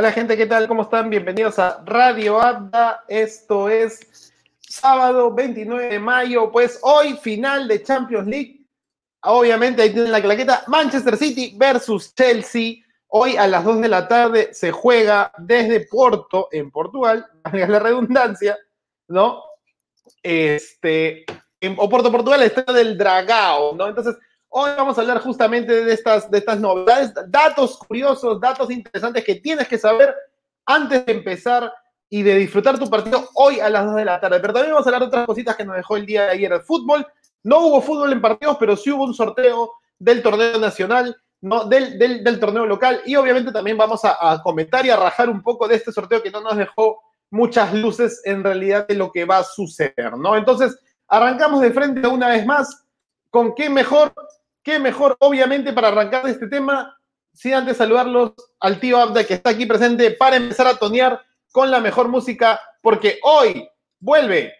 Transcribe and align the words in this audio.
Hola 0.00 0.12
gente, 0.12 0.34
¿qué 0.34 0.46
tal? 0.46 0.66
¿Cómo 0.66 0.80
están? 0.80 1.10
Bienvenidos 1.10 1.58
a 1.58 1.82
Radio 1.84 2.40
Abda. 2.40 3.04
Esto 3.06 3.68
es 3.68 4.32
sábado 4.58 5.30
29 5.30 5.88
de 5.88 5.98
mayo, 5.98 6.50
pues 6.50 6.78
hoy 6.80 7.18
final 7.18 7.68
de 7.68 7.82
Champions 7.82 8.26
League. 8.26 8.64
Obviamente 9.24 9.82
ahí 9.82 9.92
tienen 9.92 10.10
la 10.10 10.22
claqueta 10.22 10.64
Manchester 10.68 11.18
City 11.18 11.54
versus 11.54 12.14
Chelsea. 12.14 12.76
Hoy 13.08 13.36
a 13.36 13.46
las 13.46 13.62
2 13.62 13.82
de 13.82 13.88
la 13.88 14.08
tarde 14.08 14.54
se 14.54 14.72
juega 14.72 15.32
desde 15.36 15.80
Porto, 15.80 16.48
en 16.50 16.70
Portugal, 16.70 17.26
valga 17.44 17.68
la 17.68 17.78
redundancia, 17.80 18.56
¿no? 19.06 19.42
Este, 20.22 21.26
en 21.60 21.76
Porto, 21.76 22.10
Portugal, 22.10 22.42
está 22.42 22.72
del 22.72 22.96
Dragao, 22.96 23.76
¿no? 23.76 23.86
Entonces, 23.86 24.16
Hoy 24.52 24.72
vamos 24.76 24.98
a 24.98 25.02
hablar 25.02 25.20
justamente 25.20 25.84
de 25.84 25.92
estas, 25.94 26.28
de 26.28 26.38
estas 26.38 26.58
novedades, 26.58 27.12
datos 27.28 27.78
curiosos, 27.78 28.40
datos 28.40 28.68
interesantes 28.68 29.24
que 29.24 29.36
tienes 29.36 29.68
que 29.68 29.78
saber 29.78 30.12
antes 30.66 31.06
de 31.06 31.12
empezar 31.12 31.72
y 32.08 32.24
de 32.24 32.34
disfrutar 32.34 32.76
tu 32.76 32.90
partido 32.90 33.28
hoy 33.34 33.60
a 33.60 33.70
las 33.70 33.86
2 33.86 33.94
de 33.94 34.04
la 34.04 34.20
tarde. 34.20 34.40
Pero 34.40 34.52
también 34.52 34.72
vamos 34.72 34.84
a 34.84 34.90
hablar 34.90 35.02
de 35.02 35.06
otras 35.06 35.26
cositas 35.26 35.54
que 35.54 35.64
nos 35.64 35.76
dejó 35.76 35.96
el 35.96 36.04
día 36.04 36.24
de 36.24 36.30
ayer 36.30 36.52
el 36.52 36.62
fútbol. 36.62 37.06
No 37.44 37.60
hubo 37.60 37.80
fútbol 37.80 38.12
en 38.12 38.20
partidos, 38.20 38.56
pero 38.58 38.76
sí 38.76 38.90
hubo 38.90 39.04
un 39.04 39.14
sorteo 39.14 39.70
del 40.00 40.20
torneo 40.20 40.58
nacional, 40.58 41.16
¿no? 41.42 41.66
del, 41.66 41.96
del, 41.96 42.40
torneo 42.40 42.66
local. 42.66 43.02
Y 43.06 43.14
obviamente 43.14 43.52
también 43.52 43.76
vamos 43.76 44.04
a, 44.04 44.32
a 44.32 44.42
comentar 44.42 44.84
y 44.84 44.90
a 44.90 44.96
rajar 44.96 45.30
un 45.30 45.42
poco 45.42 45.68
de 45.68 45.76
este 45.76 45.92
sorteo 45.92 46.20
que 46.24 46.32
no 46.32 46.40
nos 46.40 46.56
dejó 46.56 47.00
muchas 47.30 47.72
luces 47.72 48.20
en 48.24 48.42
realidad 48.42 48.88
de 48.88 48.96
lo 48.96 49.12
que 49.12 49.24
va 49.24 49.38
a 49.38 49.44
suceder, 49.44 50.18
¿no? 50.18 50.36
Entonces, 50.36 50.76
arrancamos 51.06 51.60
de 51.60 51.70
frente 51.70 52.04
una 52.08 52.30
vez 52.30 52.44
más. 52.44 52.84
¿Con 53.30 53.54
qué 53.54 53.70
mejor 53.70 54.12
qué 54.62 54.78
mejor, 54.78 55.16
obviamente, 55.20 55.72
para 55.72 55.88
arrancar 55.88 56.26
este 56.28 56.48
tema, 56.48 56.96
si 57.32 57.52
antes 57.52 57.76
saludarlos 57.76 58.32
al 58.60 58.80
tío 58.80 58.98
Abda 58.98 59.24
que 59.24 59.34
está 59.34 59.50
aquí 59.50 59.66
presente 59.66 60.10
para 60.12 60.36
empezar 60.36 60.66
a 60.66 60.76
tonear 60.76 61.20
con 61.52 61.70
la 61.70 61.80
mejor 61.80 62.08
música, 62.08 62.60
porque 62.82 63.18
hoy 63.22 63.68
vuelve 63.98 64.54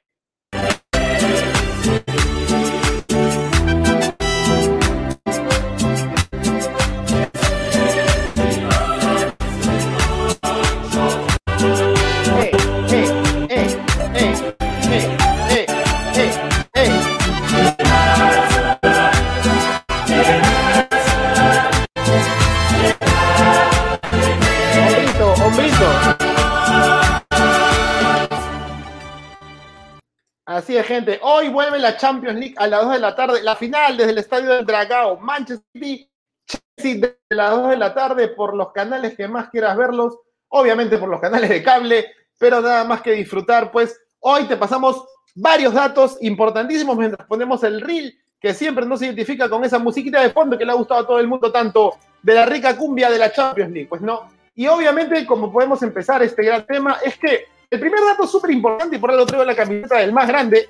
Gente. 30.82 31.18
Hoy 31.22 31.48
vuelve 31.48 31.78
la 31.78 31.96
Champions 31.96 32.38
League 32.38 32.54
a 32.56 32.66
las 32.66 32.82
2 32.82 32.92
de 32.94 32.98
la 32.98 33.14
tarde. 33.14 33.42
La 33.42 33.56
final 33.56 33.96
desde 33.96 34.12
el 34.12 34.18
Estadio 34.18 34.50
del 34.50 34.66
Dragao. 34.66 35.18
Manchester 35.18 35.66
City, 35.72 36.10
Chelsea 36.46 37.00
desde 37.00 37.18
las 37.30 37.50
2 37.50 37.70
de 37.70 37.76
la 37.76 37.94
tarde 37.94 38.28
por 38.28 38.54
los 38.54 38.72
canales 38.72 39.16
que 39.16 39.28
más 39.28 39.50
quieras 39.50 39.76
verlos. 39.76 40.18
Obviamente 40.48 40.98
por 40.98 41.08
los 41.08 41.20
canales 41.20 41.48
de 41.48 41.62
cable, 41.62 42.12
pero 42.38 42.60
nada 42.60 42.84
más 42.84 43.02
que 43.02 43.12
disfrutar. 43.12 43.70
Pues 43.70 44.00
hoy 44.20 44.44
te 44.44 44.56
pasamos 44.56 45.04
varios 45.34 45.74
datos 45.74 46.18
importantísimos 46.20 46.96
mientras 46.96 47.26
ponemos 47.28 47.62
el 47.62 47.80
reel 47.80 48.18
que 48.40 48.54
siempre 48.54 48.86
no 48.86 48.96
se 48.96 49.06
identifica 49.06 49.48
con 49.48 49.64
esa 49.64 49.78
musiquita 49.78 50.20
de 50.20 50.30
fondo 50.30 50.56
que 50.56 50.64
le 50.64 50.72
ha 50.72 50.74
gustado 50.74 51.00
a 51.00 51.06
todo 51.06 51.20
el 51.20 51.28
mundo, 51.28 51.52
tanto 51.52 51.98
de 52.22 52.34
la 52.34 52.46
rica 52.46 52.76
cumbia 52.76 53.10
de 53.10 53.18
la 53.18 53.30
Champions 53.30 53.70
League. 53.72 53.88
Pues 53.88 54.00
no. 54.00 54.30
Y 54.54 54.66
obviamente, 54.66 55.26
como 55.26 55.52
podemos 55.52 55.82
empezar 55.82 56.22
este 56.22 56.42
gran 56.42 56.66
tema, 56.66 56.98
es 57.04 57.18
que 57.18 57.46
el 57.70 57.80
primer 57.80 58.00
dato 58.00 58.26
súper 58.26 58.50
importante, 58.50 58.96
y 58.96 58.98
por 58.98 59.12
lo 59.12 59.24
traigo 59.24 59.44
la 59.44 59.54
camiseta 59.54 59.98
del 59.98 60.12
más 60.12 60.26
grande. 60.26 60.68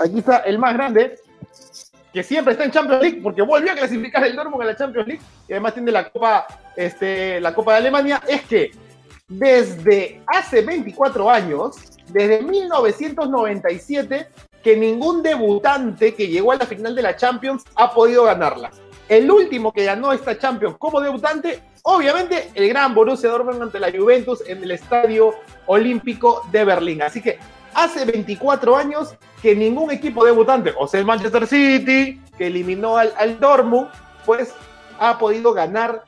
Aquí 0.00 0.18
está 0.18 0.38
el 0.38 0.58
más 0.58 0.74
grande, 0.74 1.18
que 2.12 2.22
siempre 2.22 2.52
está 2.52 2.64
en 2.64 2.72
Champions 2.72 3.02
League, 3.02 3.20
porque 3.22 3.42
volvió 3.42 3.72
a 3.72 3.76
clasificar 3.76 4.24
el 4.24 4.34
Dortmund 4.34 4.62
a 4.62 4.66
la 4.66 4.76
Champions 4.76 5.06
League, 5.06 5.22
y 5.48 5.52
además 5.52 5.74
tiene 5.74 5.92
la 5.92 6.10
Copa, 6.10 6.46
este, 6.76 7.40
la 7.40 7.54
Copa 7.54 7.72
de 7.72 7.78
Alemania, 7.78 8.20
es 8.26 8.42
que 8.42 8.72
desde 9.28 10.20
hace 10.26 10.62
24 10.62 11.30
años, 11.30 11.76
desde 12.08 12.42
1997, 12.42 14.28
que 14.62 14.76
ningún 14.76 15.22
debutante 15.22 16.14
que 16.14 16.28
llegó 16.28 16.52
a 16.52 16.56
la 16.56 16.66
final 16.66 16.94
de 16.94 17.02
la 17.02 17.16
Champions 17.16 17.64
ha 17.76 17.92
podido 17.92 18.24
ganarla. 18.24 18.70
El 19.08 19.30
último 19.30 19.72
que 19.72 19.84
ganó 19.84 20.12
esta 20.12 20.38
Champions 20.38 20.76
como 20.78 21.00
debutante 21.00 21.62
Obviamente, 21.84 22.50
el 22.54 22.68
gran 22.68 22.94
Borussia 22.94 23.28
Dortmund 23.28 23.62
ante 23.62 23.80
la 23.80 23.90
Juventus 23.90 24.42
en 24.46 24.62
el 24.62 24.70
Estadio 24.70 25.34
Olímpico 25.66 26.42
de 26.52 26.64
Berlín. 26.64 27.02
Así 27.02 27.20
que 27.20 27.38
hace 27.74 28.04
24 28.04 28.76
años 28.76 29.16
que 29.40 29.56
ningún 29.56 29.90
equipo 29.90 30.24
debutante, 30.24 30.72
o 30.78 30.86
sea, 30.86 31.00
el 31.00 31.06
Manchester 31.06 31.44
City, 31.44 32.20
que 32.38 32.46
eliminó 32.46 32.96
al, 32.96 33.12
al 33.18 33.40
Dortmund, 33.40 33.88
pues 34.24 34.54
ha 35.00 35.18
podido 35.18 35.52
ganar 35.52 36.04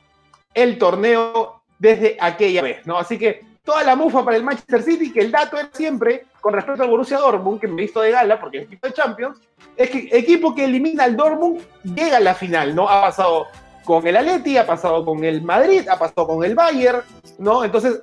el 0.53 0.77
torneo 0.77 1.61
desde 1.77 2.15
aquella 2.21 2.61
vez, 2.61 2.87
¿no? 2.87 2.97
Así 2.97 3.17
que 3.17 3.41
toda 3.65 3.83
la 3.83 3.95
mufa 3.95 4.23
para 4.23 4.37
el 4.37 4.43
Manchester 4.43 4.83
City, 4.83 5.11
que 5.11 5.21
el 5.21 5.31
dato 5.31 5.57
es 5.57 5.67
siempre, 5.73 6.25
con 6.39 6.53
respecto 6.53 6.83
al 6.83 6.89
Borussia 6.89 7.17
Dortmund, 7.17 7.59
que 7.59 7.67
me 7.67 7.81
visto 7.81 7.99
de 7.99 8.11
gala, 8.11 8.39
porque 8.39 8.59
es 8.59 8.63
equipo 8.65 8.87
de 8.87 8.93
Champions, 8.93 9.39
es 9.75 9.89
que 9.89 10.07
equipo 10.11 10.53
que 10.53 10.65
elimina 10.65 11.03
al 11.03 11.17
Dortmund 11.17 11.61
llega 11.83 12.17
a 12.17 12.21
la 12.21 12.35
final, 12.35 12.75
¿no? 12.75 12.87
Ha 12.87 13.01
pasado 13.01 13.47
con 13.83 14.05
el 14.07 14.15
Atleti, 14.15 14.57
ha 14.57 14.65
pasado 14.65 15.03
con 15.03 15.23
el 15.23 15.41
Madrid, 15.41 15.87
ha 15.89 15.97
pasado 15.97 16.27
con 16.27 16.45
el 16.45 16.55
Bayern, 16.55 17.01
¿no? 17.39 17.65
Entonces, 17.65 18.01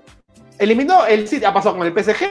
eliminó 0.58 1.06
el 1.06 1.28
City, 1.28 1.44
ha 1.44 1.54
pasado 1.54 1.78
con 1.78 1.86
el 1.86 1.92
PSG, 1.92 2.26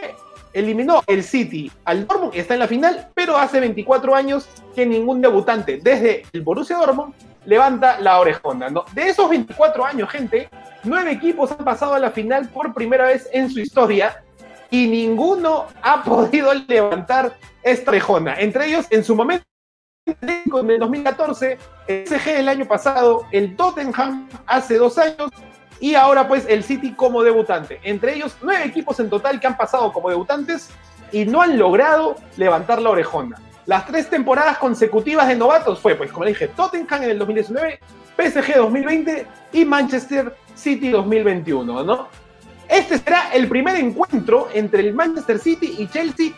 eliminó 0.54 1.02
el 1.08 1.24
City 1.24 1.72
al 1.86 2.06
Dortmund, 2.06 2.36
está 2.36 2.54
en 2.54 2.60
la 2.60 2.68
final, 2.68 3.10
pero 3.16 3.38
hace 3.38 3.62
24 3.62 4.14
años 4.14 4.48
que 4.76 4.86
ningún 4.86 5.22
debutante 5.22 5.80
desde 5.82 6.24
el 6.34 6.42
Borussia 6.42 6.78
Dortmund 6.78 7.14
levanta 7.46 8.00
la 8.00 8.20
orejona, 8.20 8.70
¿no? 8.70 8.86
De 8.94 9.10
esos 9.10 9.30
24 9.30 9.86
años, 9.86 10.10
gente, 10.10 10.50
nueve 10.84 11.12
equipos 11.12 11.52
han 11.52 11.66
pasado 11.66 11.94
a 11.94 12.00
la 12.00 12.12
final 12.12 12.50
por 12.50 12.74
primera 12.74 13.06
vez 13.06 13.30
en 13.34 13.50
su 13.50 13.60
historia 13.60 14.24
y 14.70 14.88
ninguno 14.88 15.68
ha 15.82 16.04
podido 16.04 16.54
levantar 16.68 17.34
esta 17.64 17.92
orejona. 17.92 18.40
Entre 18.40 18.68
ellos, 18.68 18.86
en 18.90 19.04
su 19.04 19.16
momento, 19.16 19.46
en 20.06 20.70
el 20.70 20.80
2014, 20.80 21.58
el 21.88 22.08
CG 22.08 22.28
el 22.40 22.50
año 22.50 22.66
pasado, 22.66 23.26
el 23.32 23.56
Tottenham 23.56 24.28
hace 24.48 24.78
dos 24.78 24.98
años 24.98 25.32
y 25.80 25.96
ahora 25.96 26.28
pues 26.28 26.46
el 26.48 26.64
City 26.64 26.94
como 26.94 27.24
debutante. 27.24 27.80
Entre 27.84 28.16
ellos, 28.16 28.36
nueve 28.42 28.66
equipos 28.66 29.00
en 29.00 29.10
total 29.10 29.40
que 29.40 29.48
han 29.48 29.58
pasado 29.58 29.92
como 29.92 30.10
debutantes 30.10 30.70
y 31.12 31.26
no 31.26 31.42
han 31.42 31.58
logrado 31.58 32.16
levantar 32.38 32.82
la 32.82 32.92
orejona. 32.92 33.38
Las 33.66 33.86
tres 33.86 34.10
temporadas 34.10 34.58
consecutivas 34.58 35.28
de 35.28 35.36
novatos 35.36 35.80
fue, 35.80 35.96
pues 35.96 36.12
como 36.12 36.26
dije, 36.26 36.48
Tottenham 36.48 37.04
en 37.04 37.12
el 37.12 37.20
2019, 37.20 37.80
PSG 38.18 38.56
2020 38.56 39.28
y 39.54 39.66
Manchester 39.66 40.36
City 40.56 40.90
2021, 40.90 41.84
¿no? 41.84 42.08
Este 42.68 42.98
será 42.98 43.32
el 43.34 43.48
primer 43.48 43.76
encuentro 43.76 44.48
entre 44.54 44.82
el 44.82 44.94
Manchester 44.94 45.40
City 45.40 45.76
y 45.78 45.88
Chelsea 45.88 46.32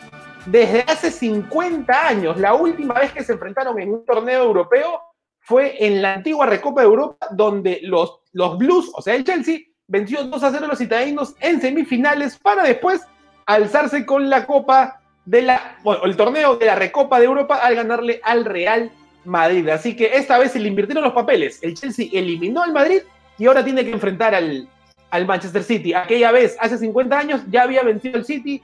desde 0.46 0.82
hace 0.82 1.10
50 1.10 2.06
años. 2.06 2.38
La 2.38 2.54
última 2.54 2.94
vez 2.94 3.12
que 3.12 3.22
se 3.22 3.32
enfrentaron 3.32 3.80
en 3.80 3.92
un 3.92 4.04
torneo 4.04 4.42
europeo 4.42 5.00
fue 5.40 5.86
en 5.86 6.02
la 6.02 6.14
antigua 6.14 6.46
Recopa 6.46 6.80
de 6.80 6.88
Europa, 6.88 7.28
donde 7.30 7.80
los, 7.82 8.20
los 8.32 8.58
Blues, 8.58 8.90
o 8.94 9.02
sea, 9.02 9.14
el 9.14 9.24
Chelsea, 9.24 9.60
venció 9.86 10.24
2 10.24 10.42
a 10.42 10.50
0 10.50 10.64
a 10.64 10.68
los 10.68 10.80
italianos 10.80 11.34
en 11.40 11.60
semifinales 11.60 12.38
para 12.38 12.64
después 12.64 13.02
alzarse 13.46 14.06
con 14.06 14.28
la 14.28 14.46
Copa 14.46 15.00
de 15.24 15.56
el 16.04 16.16
torneo 16.16 16.56
de 16.56 16.66
la 16.66 16.74
Recopa 16.74 17.18
de 17.18 17.26
Europa 17.26 17.56
al 17.56 17.74
ganarle 17.74 18.20
al 18.22 18.44
Real 18.44 18.90
Madrid. 19.24 19.68
Así 19.68 19.96
que 19.96 20.16
esta 20.16 20.38
vez 20.38 20.52
se 20.52 20.60
le 20.60 20.68
invirtieron 20.68 21.04
los 21.04 21.12
papeles. 21.12 21.58
El 21.62 21.74
Chelsea 21.74 22.08
eliminó 22.12 22.62
al 22.62 22.72
Madrid 22.72 23.00
y 23.38 23.46
ahora 23.46 23.64
tiene 23.64 23.84
que 23.84 23.90
enfrentar 23.90 24.34
al, 24.34 24.68
al 25.10 25.26
Manchester 25.26 25.62
City. 25.62 25.94
Aquella 25.94 26.32
vez, 26.32 26.56
hace 26.60 26.78
50 26.78 27.18
años, 27.18 27.40
ya 27.50 27.62
había 27.62 27.82
vencido 27.82 28.18
el 28.18 28.24
City 28.24 28.62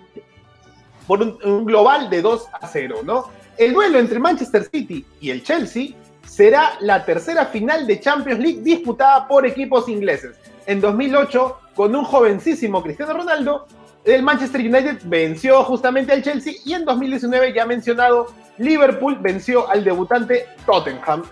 por 1.06 1.22
un, 1.22 1.64
global 1.64 2.10
de 2.10 2.22
2 2.22 2.46
a 2.60 2.66
0, 2.66 3.00
¿no? 3.04 3.30
El 3.56 3.72
duelo 3.72 3.98
entre 3.98 4.18
Manchester 4.18 4.64
City 4.64 5.04
y 5.20 5.30
el 5.30 5.42
Chelsea 5.42 5.88
será 6.26 6.74
la 6.80 7.04
tercera 7.04 7.46
final 7.46 7.86
de 7.86 7.98
Champions 8.00 8.40
League 8.40 8.60
disputada 8.62 9.26
por 9.26 9.44
equipos 9.44 9.88
ingleses. 9.88 10.36
En 10.66 10.80
2008, 10.80 11.58
con 11.74 11.96
un 11.96 12.04
jovencísimo 12.04 12.82
Cristiano 12.82 13.12
Ronaldo, 13.12 13.66
el 14.04 14.22
Manchester 14.22 14.60
United 14.60 14.98
venció 15.04 15.62
justamente 15.64 16.12
al 16.12 16.22
Chelsea 16.22 16.54
y 16.64 16.72
en 16.72 16.84
2019, 16.84 17.52
ya 17.52 17.66
mencionado, 17.66 18.32
Liverpool 18.58 19.16
venció 19.20 19.68
al 19.68 19.84
debutante 19.84 20.46
Tottenham 20.66 21.22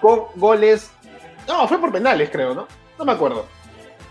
con 0.00 0.24
goles. 0.36 0.90
No, 1.48 1.66
fue 1.66 1.78
por 1.78 1.92
penales, 1.92 2.30
creo, 2.30 2.54
¿no? 2.54 2.66
No 2.98 3.04
me 3.04 3.12
acuerdo. 3.12 3.46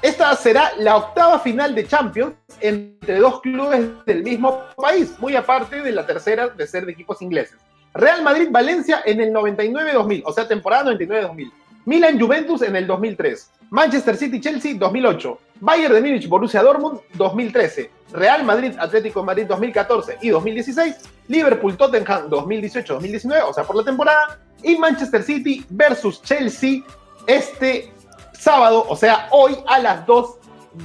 Esta 0.02 0.34
será 0.36 0.72
la 0.78 0.96
octava 0.96 1.40
final 1.40 1.76
de 1.76 1.86
Champions 1.86 2.34
entre 2.62 3.20
dos 3.20 3.42
clubes 3.42 3.90
del 4.06 4.24
mismo 4.24 4.64
país, 4.78 5.14
muy 5.20 5.36
aparte 5.36 5.82
de 5.82 5.92
la 5.92 6.06
tercera 6.06 6.48
de 6.48 6.68
ser 6.68 6.86
de 6.86 6.94
equipos 6.94 7.22
ingleses. 7.22 7.58
Real 7.94 8.24
Madrid-Valencia 8.24 9.02
en 9.06 9.20
el 9.20 9.34
99-2000, 9.34 10.24
o 10.26 10.32
sea, 10.32 10.48
temporada 10.48 10.92
99-2000. 10.94 11.52
Milan-Juventus 11.86 12.62
en 12.62 12.76
el 12.76 12.88
2003. 12.88 13.52
Manchester 13.72 14.16
City-Chelsea 14.16 14.76
2008. 14.78 15.40
Bayern 15.62 15.94
de 15.94 16.02
Múnich, 16.02 16.28
Borussia 16.28 16.62
Dortmund 16.62 17.00
2013, 17.14 17.92
Real 18.14 18.44
Madrid, 18.44 18.74
Atlético 18.80 19.20
de 19.20 19.26
Madrid 19.26 19.46
2014 19.48 20.18
y 20.22 20.30
2016, 20.30 20.96
Liverpool, 21.28 21.78
Tottenham 21.78 22.30
2018-2019, 22.30 23.44
o 23.48 23.54
sea, 23.54 23.64
por 23.64 23.76
la 23.76 23.84
temporada, 23.84 24.40
y 24.64 24.78
Manchester 24.78 25.24
City 25.24 25.66
versus 25.70 26.22
Chelsea 26.22 26.82
este 27.28 27.94
sábado, 28.34 28.86
o 28.88 28.96
sea, 28.96 29.28
hoy 29.32 29.58
a 29.68 29.80
las 29.80 30.06
2 30.06 30.36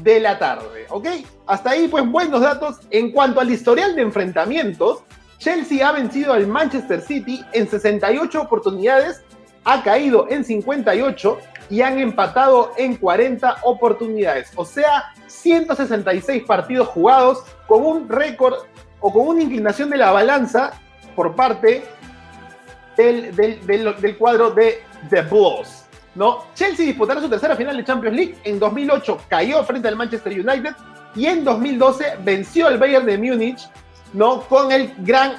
de 0.03 0.21
la 0.21 0.38
tarde, 0.38 0.87
¿ok? 0.91 1.06
Hasta 1.47 1.70
ahí, 1.70 1.88
pues, 1.88 2.06
buenos 2.11 2.41
datos. 2.41 2.81
En 2.91 3.12
cuanto 3.12 3.41
al 3.41 3.50
historial 3.50 3.94
de 3.94 4.03
enfrentamientos, 4.03 5.05
Chelsea 5.38 5.87
ha 5.87 5.93
vencido 5.93 6.32
al 6.32 6.47
Manchester 6.47 7.00
City 7.00 7.44
en 7.53 7.69
68 7.69 8.43
oportunidades, 8.43 9.23
ha 9.65 9.82
caído 9.82 10.27
en 10.31 10.44
58 10.44 11.38
y 11.71 11.83
han 11.83 11.99
empatado 11.99 12.73
en 12.77 12.97
40 12.97 13.59
oportunidades. 13.63 14.51
O 14.57 14.65
sea, 14.65 15.13
166 15.27 16.45
partidos 16.45 16.89
jugados 16.89 17.45
con 17.67 17.85
un 17.85 18.09
récord 18.09 18.55
o 19.01 19.13
con 19.13 19.29
una 19.29 19.43
inclinación 19.43 19.91
de 19.91 19.99
la 19.99 20.11
balanza 20.11 20.73
por 21.15 21.35
parte 21.35 21.85
del, 22.97 23.35
del, 23.35 24.17
cuadro 24.19 24.51
de 24.51 24.83
The 25.11 25.23
Bulls. 25.23 25.85
¿no? 26.15 26.45
Chelsea 26.55 26.87
disputará 26.87 27.21
su 27.21 27.29
tercera 27.29 27.57
final 27.57 27.77
de 27.77 27.85
Champions 27.85 28.17
League. 28.17 28.37
En 28.45 28.59
2008 28.59 29.21
cayó 29.29 29.63
frente 29.65 29.89
al 29.89 29.97
Manchester 29.97 30.33
United 30.33 30.75
y 31.15 31.27
en 31.27 31.45
2012 31.45 32.19
venció 32.23 32.67
al 32.67 32.79
Bayern 32.79 33.07
de 33.07 33.19
Múnich 33.19 33.69
¿no? 34.13 34.43
con 34.43 34.73
el 34.73 34.95
gran 34.99 35.35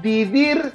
Didier 0.00 0.72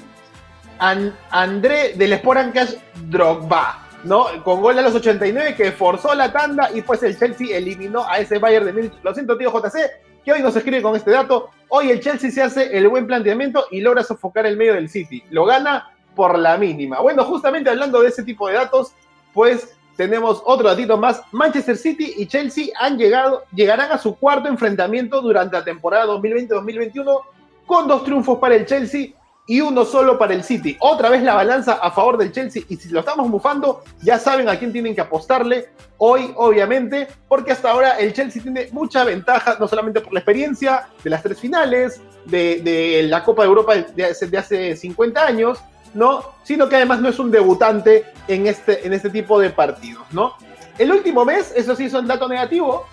André 0.79 1.93
del 1.95 2.17
Sporancash 2.17 2.75
Drogba. 3.09 3.86
¿No? 4.03 4.27
Con 4.43 4.61
gol 4.61 4.77
a 4.79 4.81
los 4.81 4.95
89 4.95 5.55
que 5.55 5.71
forzó 5.71 6.13
la 6.13 6.31
tanda 6.31 6.69
y 6.73 6.81
pues 6.81 7.03
el 7.03 7.17
Chelsea 7.17 7.55
eliminó 7.55 8.05
a 8.07 8.19
ese 8.19 8.37
Bayern 8.37 8.65
de 8.65 8.73
Múnich. 8.73 8.93
Lo 9.03 9.13
siento, 9.13 9.37
tío 9.37 9.51
JC, 9.51 9.77
que 10.23 10.31
hoy 10.31 10.41
nos 10.41 10.55
escribe 10.55 10.81
con 10.81 10.95
este 10.95 11.11
dato. 11.11 11.49
Hoy 11.69 11.91
el 11.91 11.99
Chelsea 11.99 12.31
se 12.31 12.43
hace 12.43 12.77
el 12.77 12.87
buen 12.87 13.07
planteamiento 13.07 13.65
y 13.71 13.81
logra 13.81 14.03
sofocar 14.03 14.45
el 14.45 14.57
medio 14.57 14.73
del 14.73 14.89
City. 14.89 15.23
Lo 15.29 15.45
gana 15.45 15.91
por 16.15 16.37
la 16.37 16.57
mínima. 16.57 16.99
Bueno, 16.99 17.23
justamente 17.23 17.69
hablando 17.69 18.01
de 18.01 18.09
ese 18.09 18.23
tipo 18.23 18.47
de 18.47 18.55
datos, 18.55 18.93
pues 19.33 19.77
tenemos 19.95 20.41
otro 20.45 20.69
datito 20.69 20.97
más. 20.97 21.21
Manchester 21.31 21.75
City 21.75 22.13
y 22.17 22.27
Chelsea 22.27 22.67
han 22.79 22.97
llegado, 22.97 23.43
llegarán 23.53 23.91
a 23.91 23.97
su 23.97 24.15
cuarto 24.15 24.47
enfrentamiento 24.47 25.21
durante 25.21 25.57
la 25.57 25.63
temporada 25.63 26.05
2020-2021 26.05 27.21
con 27.65 27.87
dos 27.87 28.03
triunfos 28.03 28.39
para 28.39 28.55
el 28.55 28.65
Chelsea 28.65 29.09
y 29.47 29.61
uno 29.61 29.85
solo 29.85 30.17
para 30.19 30.33
el 30.33 30.43
City. 30.43 30.77
Otra 30.79 31.09
vez 31.09 31.23
la 31.23 31.33
balanza 31.33 31.73
a 31.73 31.89
favor 31.91 32.17
del 32.17 32.31
Chelsea 32.31 32.63
y 32.67 32.75
si 32.75 32.89
lo 32.89 32.99
estamos 32.99 33.31
bufando, 33.31 33.83
ya 34.01 34.19
saben 34.19 34.49
a 34.49 34.59
quién 34.59 34.73
tienen 34.73 34.93
que 34.93 35.01
apostarle 35.01 35.69
hoy, 35.97 36.31
obviamente, 36.35 37.07
porque 37.27 37.53
hasta 37.53 37.71
ahora 37.71 37.97
el 37.97 38.13
Chelsea 38.13 38.43
tiene 38.43 38.67
mucha 38.71 39.03
ventaja, 39.05 39.55
no 39.59 39.67
solamente 39.67 40.01
por 40.01 40.13
la 40.13 40.19
experiencia 40.19 40.89
de 41.03 41.09
las 41.09 41.23
tres 41.23 41.39
finales, 41.39 42.01
de, 42.25 43.07
la 43.09 43.23
Copa 43.23 43.43
de 43.43 43.47
Europa 43.47 43.73
de 43.75 44.05
hace, 44.05 44.27
de 44.27 44.37
hace 44.37 44.75
50 44.75 45.25
años, 45.25 45.59
¿no? 45.93 46.23
Sino 46.43 46.67
que 46.67 46.75
además 46.75 46.99
no 46.99 47.07
es 47.07 47.17
un 47.17 47.31
debutante 47.31 48.05
en 48.27 48.47
este, 48.47 48.85
en 48.85 48.93
este 48.93 49.09
tipo 49.09 49.39
de 49.39 49.49
partidos, 49.49 50.05
¿no? 50.11 50.33
El 50.77 50.91
último 50.91 51.23
mes, 51.25 51.53
eso 51.55 51.75
sí 51.75 51.85
es 51.85 51.93
un 51.93 52.05
dato 52.05 52.27
negativo, 52.27 52.85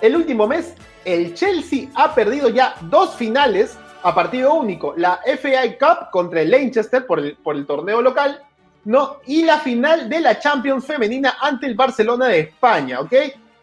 el 0.00 0.16
último 0.16 0.46
mes 0.46 0.74
el 1.04 1.34
Chelsea 1.34 1.88
ha 1.94 2.14
perdido 2.14 2.48
ya 2.48 2.74
dos 2.82 3.14
finales 3.14 3.76
a 4.02 4.14
partido 4.14 4.54
único, 4.54 4.94
la 4.96 5.20
FA 5.24 5.62
Cup 5.78 6.10
contra 6.10 6.42
el 6.42 6.50
Leicester 6.50 7.06
por 7.06 7.18
el, 7.18 7.36
por 7.36 7.56
el 7.56 7.66
torneo 7.66 8.00
local, 8.00 8.42
¿no? 8.84 9.18
Y 9.26 9.42
la 9.42 9.58
final 9.58 10.08
de 10.08 10.20
la 10.20 10.38
Champions 10.38 10.86
femenina 10.86 11.36
ante 11.40 11.66
el 11.66 11.74
Barcelona 11.74 12.26
de 12.26 12.40
España, 12.40 13.00
¿ok? 13.00 13.12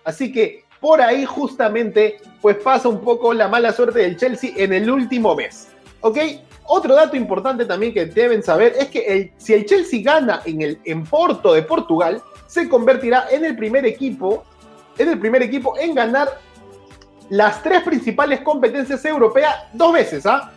Así 0.04 0.32
que 0.32 0.66
por 0.80 1.02
ahí 1.02 1.26
justamente 1.26 2.18
pues 2.42 2.58
pasa 2.58 2.88
un 2.88 3.02
poco 3.02 3.34
la 3.34 3.48
mala 3.48 3.72
suerte 3.74 4.00
del 4.00 4.18
Chelsea 4.18 4.52
en 4.56 4.74
el 4.74 4.90
último 4.90 5.36
mes, 5.36 5.70
¿ok? 6.02 6.18
Otro 6.66 6.96
dato 6.96 7.16
importante 7.16 7.66
también 7.66 7.94
que 7.94 8.06
deben 8.06 8.44
saber 8.44 8.74
es 8.78 8.90
que 8.90 9.00
el, 9.00 9.32
si 9.38 9.54
el 9.54 9.66
Chelsea 9.66 10.02
gana 10.04 10.42
en 10.46 10.62
el 10.62 10.80
en 10.84 11.04
Porto 11.06 11.54
de 11.54 11.64
Portugal, 11.64 12.22
se 12.46 12.68
convertirá 12.68 13.28
en 13.32 13.46
el 13.46 13.56
primer 13.56 13.86
equipo, 13.86 14.44
en 14.98 15.10
el 15.10 15.20
primer 15.20 15.42
equipo 15.44 15.78
en 15.78 15.96
ganar 15.96 16.40
las 17.30 17.62
tres 17.62 17.82
principales 17.82 18.42
competencias 18.42 19.04
europeas 19.06 19.56
dos 19.74 19.94
veces, 19.94 20.26
¿ah? 20.26 20.52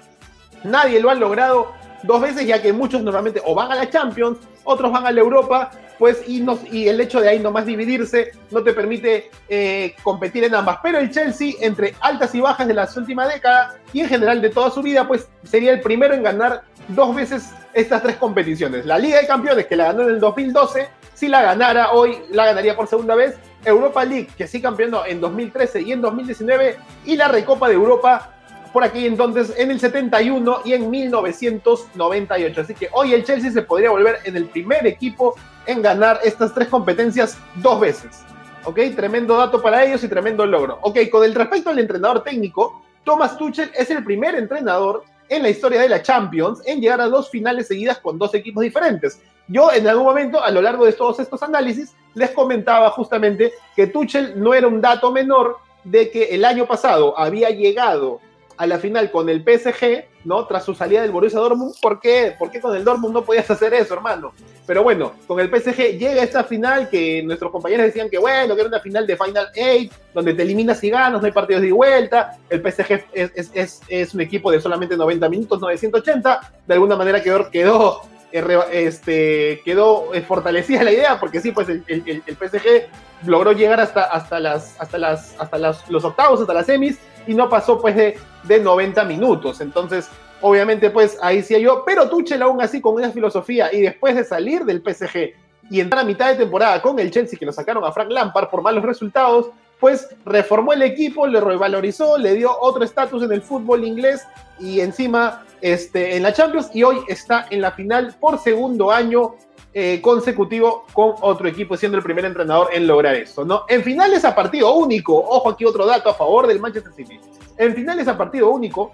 Nadie 0.62 1.00
lo 1.00 1.11
ha 1.11 1.14
logrado 1.14 1.72
dos 2.02 2.20
veces, 2.20 2.46
ya 2.46 2.61
que 2.62 2.72
muchos 2.72 3.02
normalmente 3.02 3.43
o 3.44 3.55
van 3.55 3.72
a 3.72 3.76
la 3.76 3.90
Champions, 3.90 4.38
otros 4.64 4.93
van 4.93 5.06
a 5.06 5.12
la 5.12 5.20
Europa, 5.20 5.70
pues 5.99 6.22
y, 6.26 6.44
y 6.72 6.88
el 6.88 7.00
hecho 7.00 7.20
de 7.20 7.28
ahí 7.28 7.38
nomás 7.38 7.67
dividirse 7.67 8.32
no 8.50 8.62
te 8.62 8.72
permite 8.72 9.31
eh, 9.49 9.94
competir 10.02 10.44
en 10.44 10.55
ambas. 10.55 10.78
Pero 10.82 10.99
el 10.99 11.11
Chelsea, 11.11 11.52
entre 11.61 11.94
altas 12.00 12.34
y 12.34 12.40
bajas 12.40 12.67
de 12.67 12.75
la 12.75 12.88
última 12.96 13.26
década 13.26 13.76
y 13.93 14.00
en 14.00 14.08
general 14.08 14.40
de 14.40 14.50
toda 14.50 14.70
su 14.70 14.82
vida, 14.82 15.06
pues 15.06 15.28
sería 15.44 15.72
el 15.72 15.81
primero 15.81 16.14
en 16.14 16.22
ganar 16.22 16.62
dos 16.88 17.14
veces 17.14 17.50
estas 17.75 18.02
tres 18.02 18.17
competiciones. 18.17 18.87
La 18.87 18.99
Liga 18.99 19.20
de 19.20 19.26
Campeones, 19.26 19.67
que 19.67 19.76
la 19.76 19.84
ganó 19.84 20.05
en 20.05 20.11
el 20.11 20.20
2012, 20.20 20.88
si 21.14 21.28
la 21.28 21.43
ganara 21.43 21.93
hoy, 21.93 22.19
la 22.31 22.46
ganaría 22.46 22.75
por 22.75 22.87
segunda 22.87 23.14
vez. 23.14 23.37
Europa 23.65 24.05
League, 24.05 24.29
que 24.37 24.47
sí 24.47 24.61
campeonó 24.61 25.05
en 25.07 25.21
2013 25.21 25.83
y 25.83 25.93
en 25.93 26.01
2019, 26.01 26.77
y 27.05 27.17
la 27.17 27.29
Recopa 27.29 27.69
de 27.69 27.75
Europa 27.75 28.35
por 28.73 28.85
aquí 28.85 29.07
entonces 29.07 29.53
en 29.57 29.71
el 29.71 29.81
71 29.81 30.61
y 30.65 30.75
en 30.75 30.91
1998. 30.91 32.61
Así 32.61 32.75
que 32.75 32.89
hoy 32.93 33.15
el 33.15 33.25
Chelsea 33.25 33.51
se 33.51 33.62
podría 33.62 33.91
volver 33.91 34.19
en 34.25 34.37
el 34.37 34.47
primer 34.47 34.87
equipo 34.87 35.35
en 35.67 35.83
ganar 35.83 36.21
estas 36.25 36.55
tres 36.55 36.69
competencias 36.69 37.37
dos 37.57 37.81
veces. 37.81 38.23
¿Ok? 38.65 38.79
Tremendo 38.95 39.37
dato 39.37 39.61
para 39.61 39.85
ellos 39.85 40.05
y 40.05 40.09
tremendo 40.09 40.45
logro. 40.47 40.79
Ok, 40.83 40.99
con 41.11 41.25
el 41.25 41.35
respecto 41.35 41.71
al 41.71 41.79
entrenador 41.79 42.23
técnico, 42.23 42.83
Thomas 43.05 43.37
Tuchel 43.39 43.71
es 43.75 43.91
el 43.91 44.05
primer 44.05 44.35
entrenador 44.35 45.05
en 45.29 45.43
la 45.43 45.49
historia 45.49 45.81
de 45.81 45.89
la 45.89 46.03
Champions 46.03 46.61
en 46.67 46.81
llegar 46.81 47.01
a 47.01 47.06
dos 47.06 47.31
finales 47.31 47.69
seguidas 47.69 47.99
con 47.99 48.19
dos 48.19 48.35
equipos 48.35 48.63
diferentes. 48.63 49.21
Yo 49.49 49.73
en 49.73 49.89
algún 49.89 50.05
momento, 50.05 50.43
a 50.43 50.51
lo 50.51 50.61
largo 50.61 50.85
de 50.85 50.93
todos 50.93 51.19
estos 51.19 51.43
análisis, 51.43 51.95
les 52.15 52.31
comentaba 52.31 52.91
justamente 52.91 53.53
que 53.77 53.87
Tuchel 53.87 54.41
no 54.41 54.55
era 54.55 54.69
un 54.69 54.81
dato 54.81 55.11
menor 55.13 55.58
de 55.84 56.11
que 56.11 56.25
el 56.34 56.44
año 56.44 56.67
pasado 56.67 57.19
había 57.19 57.51
llegado 57.51 58.20
a 58.61 58.67
la 58.67 58.79
final 58.79 59.11
con 59.11 59.31
el 59.31 59.43
PSG, 59.43 60.05
¿no? 60.25 60.46
Tras 60.46 60.67
su 60.67 60.75
salida 60.75 61.01
del 61.01 61.13
Borussia 61.13 61.41
Dortmund. 61.41 61.75
¿Por 61.81 61.99
qué? 61.99 62.34
¿Por 62.39 62.51
qué 62.51 62.61
con 62.61 62.77
el 62.77 62.84
Dortmund 62.84 63.15
no 63.15 63.25
podías 63.25 63.51
hacer 63.51 63.73
eso, 63.73 63.94
hermano? 63.94 64.34
Pero 64.67 64.82
bueno, 64.82 65.13
con 65.27 65.41
el 65.41 65.49
PSG 65.49 65.96
llega 65.99 66.23
esta 66.23 66.44
final 66.44 66.91
que 66.91 67.23
nuestros 67.23 67.51
compañeros 67.51 67.87
decían 67.87 68.11
que 68.11 68.19
bueno, 68.19 68.55
que 68.55 68.61
era 68.61 68.69
una 68.69 68.81
final 68.81 69.06
de 69.06 69.17
Final 69.17 69.49
8, 69.51 69.94
donde 70.13 70.34
te 70.34 70.43
eliminas 70.43 70.84
y 70.84 70.91
ganas, 70.91 71.23
no 71.23 71.27
hay 71.27 71.32
partidos 71.32 71.63
de 71.63 71.73
vuelta. 71.73 72.37
El 72.51 72.61
PSG 72.61 73.05
es, 73.15 74.15
un 74.15 74.20
equipo 74.20 74.53
de 74.53 74.61
solamente 74.61 74.94
90 74.94 75.27
minutos, 75.31 75.58
980. 75.58 76.53
De 76.67 76.75
alguna 76.75 76.96
manera 76.96 77.23
quedó 77.23 78.03
este, 78.32 79.60
quedó 79.65 80.15
eh, 80.15 80.22
fortalecida 80.22 80.82
la 80.82 80.93
idea, 80.93 81.20
porque 81.20 81.41
sí, 81.41 81.53
pues 81.53 81.69
el, 81.69 81.84
el, 81.87 82.22
el, 82.27 82.37
PSG 82.37 82.89
logró 83.27 83.53
llegar 83.53 83.81
hasta, 83.81 84.05
hasta, 84.05 84.41
las, 84.41 84.81
hasta, 84.81 84.99
las, 84.99 85.34
hasta 85.39 85.58
las, 85.58 85.89
los 85.91 86.05
octavos, 86.05 86.41
hasta 86.41 86.55
las 86.55 86.67
semis, 86.67 86.99
y 87.27 87.34
no 87.34 87.49
pasó 87.49 87.81
pues 87.81 87.96
de, 87.96 88.19
de 88.44 88.60
90 88.60 89.05
minutos. 89.05 89.60
Entonces, 89.60 90.08
obviamente, 90.41 90.91
pues 90.91 91.19
ahí 91.22 91.43
sí 91.43 91.60
yo, 91.60 91.84
pero 91.84 92.08
Tuchel 92.08 92.43
aún 92.43 92.60
así 92.63 92.81
con 92.81 92.94
una 92.94 93.10
filosofía 93.10 93.72
y 93.72 93.82
después 93.82 94.15
de 94.15 94.25
salir 94.25 94.65
del 94.65 94.82
PSG 94.82 95.34
y 95.70 95.81
entrar 95.81 96.03
a 96.03 96.06
mitad 96.06 96.31
de 96.31 96.37
temporada 96.37 96.82
con 96.82 96.99
el 96.99 97.10
Chelsea, 97.10 97.39
que 97.39 97.46
lo 97.46 97.53
sacaron 97.53 97.84
a 97.84 97.93
Frank 97.93 98.10
Lampard 98.10 98.49
por 98.51 98.63
malos 98.63 98.84
resultados, 98.84 99.51
pues 99.81 100.08
reformó 100.25 100.72
el 100.72 100.82
equipo, 100.82 101.27
le 101.27 101.41
revalorizó, 101.41 102.19
le 102.19 102.34
dio 102.34 102.51
otro 102.60 102.84
estatus 102.84 103.22
en 103.22 103.32
el 103.32 103.43
fútbol 103.43 103.84
inglés 103.84 104.22
y 104.58 104.81
encima 104.81 105.44
este, 105.63 106.17
en 106.17 106.22
la 106.22 106.32
Champions 106.32 106.70
y 106.75 106.82
hoy 106.82 106.99
está 107.08 107.46
en 107.51 107.63
la 107.63 107.72
final 107.72 108.15
por 108.20 108.39
segundo 108.39 108.91
año 108.91 109.34
eh, 109.72 110.01
consecutivo 110.03 110.84
con 110.93 111.15
otro 111.20 111.49
equipo, 111.49 111.77
siendo 111.77 111.96
el 111.96 112.05
primer 112.05 112.25
entrenador 112.25 112.70
en 112.72 112.87
lograr 112.87 113.15
eso, 113.15 113.44
¿no? 113.44 113.65
En 113.69 113.82
finales 113.82 114.25
a 114.25 114.34
partido 114.34 114.75
único, 114.75 115.17
ojo 115.17 115.51
aquí 115.51 115.65
otro 115.65 115.87
dato 115.87 116.10
a 116.10 116.15
favor 116.15 116.46
del 116.46 116.58
Manchester 116.58 116.93
City. 116.93 117.20
En 117.56 117.75
finales 117.75 118.08
a 118.08 118.19
partido 118.19 118.51
único, 118.51 118.93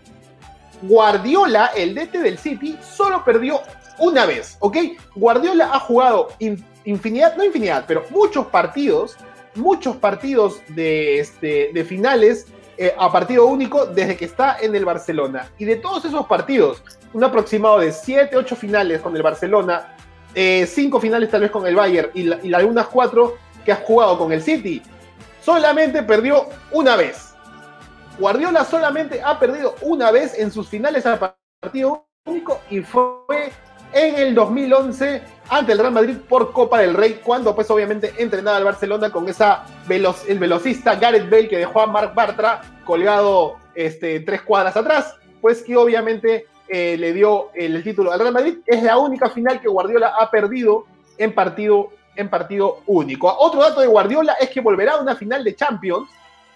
Guardiola, 0.83 1.71
el 1.75 1.95
DT 1.95 2.19
del 2.19 2.37
City, 2.37 2.78
solo 2.83 3.25
perdió 3.25 3.61
una 3.99 4.26
vez, 4.26 4.57
¿ok? 4.61 4.76
Guardiola 5.14 5.71
ha 5.73 5.81
jugado 5.81 6.28
infinidad, 6.85 7.37
no 7.37 7.45
infinidad, 7.45 7.85
pero 7.87 8.05
muchos 8.11 8.47
partidos, 8.47 9.16
muchos 9.57 9.97
partidos 9.97 10.61
de, 10.69 11.19
este, 11.21 11.71
de 11.73 11.85
finales 11.85 12.47
eh, 12.79 12.95
a 12.99 13.11
partido 13.11 13.47
único 13.47 13.87
desde 13.87 14.17
que 14.17 14.27
está 14.27 14.59
en 14.61 14.75
el 14.75 14.85
Barcelona. 14.85 15.51
Y 15.59 15.65
de 15.65 15.77
todos 15.77 16.05
esos 16.05 16.27
partidos, 16.27 16.83
un 17.13 17.25
aproximado 17.25 17.79
de 17.79 17.93
7, 17.93 18.37
8 18.37 18.57
finales 18.57 19.01
con 19.01 19.17
el 19.17 19.23
Barcelona, 19.23 19.97
eh, 20.35 20.67
cinco 20.67 21.01
finales 21.01 21.31
tal 21.31 21.41
vez 21.41 21.51
con 21.51 21.67
el 21.67 21.75
Bayern 21.75 22.11
y, 22.13 22.49
y 22.49 22.53
algunas 22.53 22.89
cuatro 22.89 23.39
que 23.65 23.73
has 23.73 23.81
jugado 23.81 24.19
con 24.19 24.33
el 24.33 24.43
City, 24.43 24.83
solamente 25.43 26.03
perdió 26.03 26.47
una 26.71 26.97
vez. 26.97 27.35
Guardiola 28.19 28.65
solamente 28.65 29.23
ha 29.23 29.39
perdido 29.39 29.75
una 29.81 30.11
vez 30.11 30.39
en 30.39 30.51
sus 30.51 30.69
finales 30.69 31.07
a 31.07 31.35
partido 31.61 32.07
único 32.27 32.61
y 32.71 32.81
fue 32.81 33.51
en 33.93 34.16
el 34.16 34.35
2011 34.35 35.23
ante 35.49 35.73
el 35.73 35.78
Real 35.78 35.93
Madrid 35.93 36.16
por 36.28 36.52
Copa 36.52 36.81
del 36.81 36.95
Rey, 36.95 37.21
cuando 37.23 37.55
pues 37.55 37.71
obviamente 37.71 38.12
entrenaba 38.19 38.57
al 38.57 38.64
Barcelona 38.64 39.11
con 39.11 39.28
esa 39.28 39.64
el 39.88 40.38
velocista 40.38 40.97
Gareth 40.97 41.31
Bale 41.31 41.49
que 41.49 41.59
dejó 41.59 41.83
a 41.83 41.87
Marc 41.87 42.14
Bartra 42.14 42.62
colgado 42.85 43.57
este, 43.75 44.21
tres 44.21 44.43
cuadras 44.43 44.76
atrás, 44.76 45.14
pues 45.40 45.62
que 45.62 45.76
obviamente 45.76 46.47
eh, 46.69 46.97
le 46.99 47.12
dio 47.12 47.50
el, 47.55 47.83
título 47.85 48.12
al 48.12 48.19
Real 48.19 48.33
Madrid. 48.33 48.59
Es 48.66 48.83
la 48.83 48.99
única 48.99 49.31
final 49.31 49.61
que 49.61 49.69
Guardiola 49.69 50.14
ha 50.19 50.31
perdido 50.31 50.87
en 51.19 51.33
partido, 51.33 51.90
en 52.16 52.28
partido 52.28 52.81
único. 52.87 53.33
Otro 53.38 53.61
dato 53.61 53.81
de 53.81 53.87
Guardiola 53.87 54.35
es 54.40 54.50
que 54.50 54.61
volverá 54.61 54.95
a 54.95 55.00
una 55.00 55.14
final 55.14 55.45
de 55.45 55.55
Champions 55.55 56.09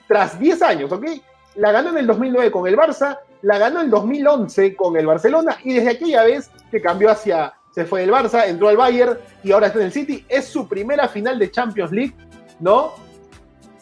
tras 0.09 0.39
10 0.39 0.63
años, 0.63 0.93
¿ok? 0.93 1.07
La 1.55 1.71
ganó 1.71 1.91
en 1.91 1.99
el 1.99 2.07
2009 2.07 2.51
con 2.51 2.67
el 2.67 2.77
Barça, 2.77 3.19
la 3.43 3.59
ganó 3.59 3.79
en 3.81 3.87
el 3.87 3.91
2011 3.91 4.75
con 4.75 4.97
el 4.97 5.07
Barcelona 5.07 5.57
y 5.63 5.75
desde 5.75 5.91
aquella 5.91 6.25
vez 6.25 6.51
que 6.71 6.81
cambió 6.81 7.11
hacia, 7.11 7.53
se 7.71 7.85
fue 7.85 8.01
del 8.01 8.11
Barça, 8.11 8.47
entró 8.47 8.69
al 8.69 8.77
Bayern 8.77 9.19
y 9.43 9.53
ahora 9.53 9.69
está 9.69 9.79
en 9.79 9.87
el 9.87 9.93
City, 9.93 10.25
es 10.29 10.47
su 10.47 10.69
primera 10.69 11.09
final 11.09 11.39
de 11.39 11.51
Champions 11.51 11.93
League, 11.93 12.15
¿no? 12.59 12.95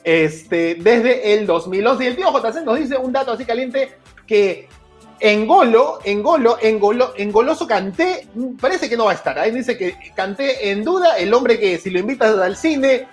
Este, 0.04 0.76
desde 0.76 1.34
el 1.34 1.46
2011. 1.46 2.04
Y 2.04 2.06
el 2.06 2.16
tío 2.16 2.32
JC 2.32 2.64
nos 2.64 2.78
dice 2.78 2.96
un 2.96 3.12
dato 3.12 3.32
así 3.32 3.44
caliente 3.44 3.98
que 4.26 4.68
en 5.20 5.46
Golo, 5.46 5.98
en 6.04 6.22
Golo, 6.22 6.58
en 6.60 6.78
Golo, 6.78 7.12
en 7.16 7.32
Goloso 7.32 7.66
Canté, 7.66 8.28
parece 8.60 8.88
que 8.88 8.96
no 8.96 9.06
va 9.06 9.12
a 9.12 9.14
estar. 9.14 9.38
Ahí 9.38 9.50
dice 9.50 9.76
que 9.76 9.96
Canté 10.14 10.70
en 10.70 10.84
duda, 10.84 11.18
el 11.18 11.34
hombre 11.34 11.58
que 11.58 11.78
si 11.78 11.90
lo 11.90 11.98
invitas 11.98 12.38
al 12.38 12.56
cine, 12.56 13.08